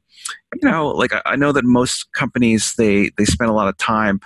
[0.61, 3.77] you know like I, I know that most companies they they spend a lot of
[3.77, 4.19] time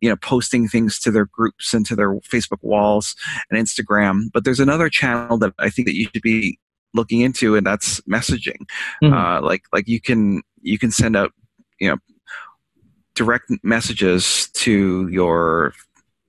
[0.00, 3.14] you know posting things to their groups and to their facebook walls
[3.50, 6.58] and instagram but there's another channel that i think that you should be
[6.94, 8.66] looking into and that's messaging
[9.02, 9.12] Mhm.
[9.14, 11.32] uh, like like you can you can send out
[11.78, 11.96] you know
[13.14, 15.74] direct messages to your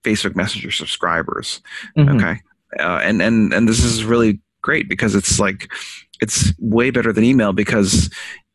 [0.04, 1.62] facebook messenger subscribers
[1.98, 2.16] Mhm.
[2.16, 2.42] okay?
[2.80, 5.72] Uh, and and and this is really great because it's like
[6.22, 8.10] it's way better than email because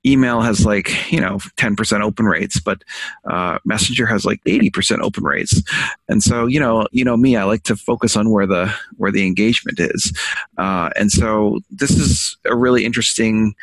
[0.06, 2.82] email has like you know 10% open rates but
[3.30, 5.62] uh, messenger has like 80% open rates.
[6.08, 9.12] And so you know you know me i like to focus on where the where
[9.12, 10.12] the engagement is.
[10.58, 13.54] Uh, and so this is a really interesting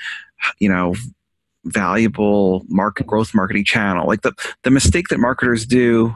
[0.60, 0.96] you know
[1.66, 4.08] valuable market growth marketing channel.
[4.08, 6.16] Like the the mistake that marketers do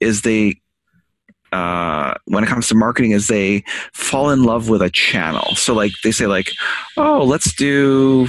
[0.00, 0.60] is they
[1.52, 3.62] uh, when it comes to marketing is they
[3.92, 5.54] fall in love with a channel.
[5.54, 6.52] So like they say like
[6.96, 8.26] oh let's do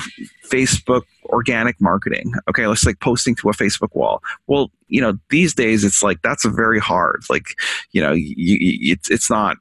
[0.49, 2.34] facebook organic marketing.
[2.49, 4.22] Okay let's like posting to a facebook wall.
[4.47, 7.24] Well you know these days it's like that's very hard.
[7.30, 7.45] Like
[7.91, 9.57] you know you, you, it's it's not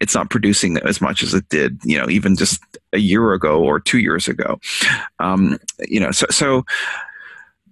[0.00, 2.60] it's not producing as much as it did you know even just
[2.94, 4.58] a year ago or two years ago.
[5.18, 6.64] Um, you know so so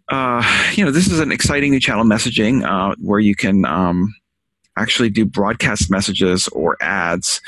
[0.08, 0.42] uh,
[0.74, 4.14] you know this is an exciting new channel messaging uh, where you can um,
[4.76, 7.40] actually do broadcast messages or ads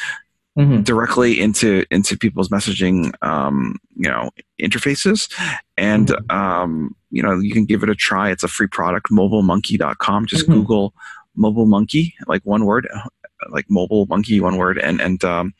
[0.56, 0.84] Mhm.
[0.84, 4.30] directly into into people's messaging um, you know
[4.62, 5.28] interfaces.
[5.76, 8.30] And um, you know you can give it a try.
[8.30, 10.52] It's a free product mobilemonkey.com just Mhm.
[10.52, 10.94] google
[11.34, 12.86] mobile monkey like one word
[13.50, 14.78] like mobile monkey one word.
[14.78, 15.54] And and um,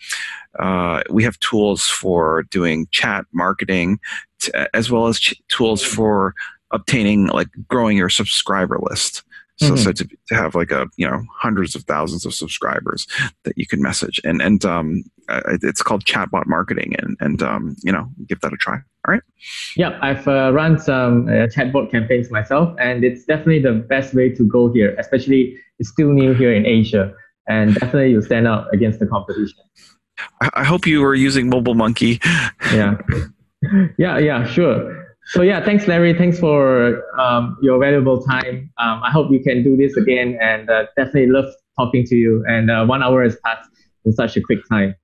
[0.58, 3.98] uh, we have tools for doing chat marketing
[4.40, 6.34] t- as well as ch- tools for
[6.70, 9.22] obtaining like growing your subscriber list.
[9.56, 9.78] So, Mhm.
[9.78, 13.06] so to, to have like a you know hundreds of thousands of subscribers
[13.44, 14.20] that you can message.
[14.24, 15.04] And and um,
[15.62, 16.96] it's called chatbot marketing.
[16.98, 18.78] And and um, you know give that a try.
[19.06, 19.22] All right?
[19.76, 24.30] Yeah, I've uh, run some uh, chatbot campaigns myself, and it's definitely the best way
[24.30, 24.94] to go here.
[24.98, 27.12] Especially, it's still new here in Asia,
[27.48, 29.58] and definitely you stand out against the competition.
[30.40, 32.20] I, hope you were using mobile monkey
[32.72, 32.96] Yeah,
[33.98, 35.04] yeah, yeah, sure.
[35.26, 36.14] So yeah, thanks, Larry.
[36.14, 38.70] Thanks for um, your valuable time.
[38.78, 41.46] Um, I hope you can do this again, and uh, definitely love
[41.78, 42.44] talking to you.
[42.46, 43.68] And uh, one hour has passed
[44.04, 44.94] in such a quick time.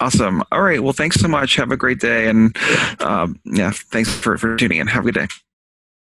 [0.00, 2.56] awesome all right well thanks so much have a great day and
[3.00, 5.28] um, yeah thanks for, for tuning in have a good day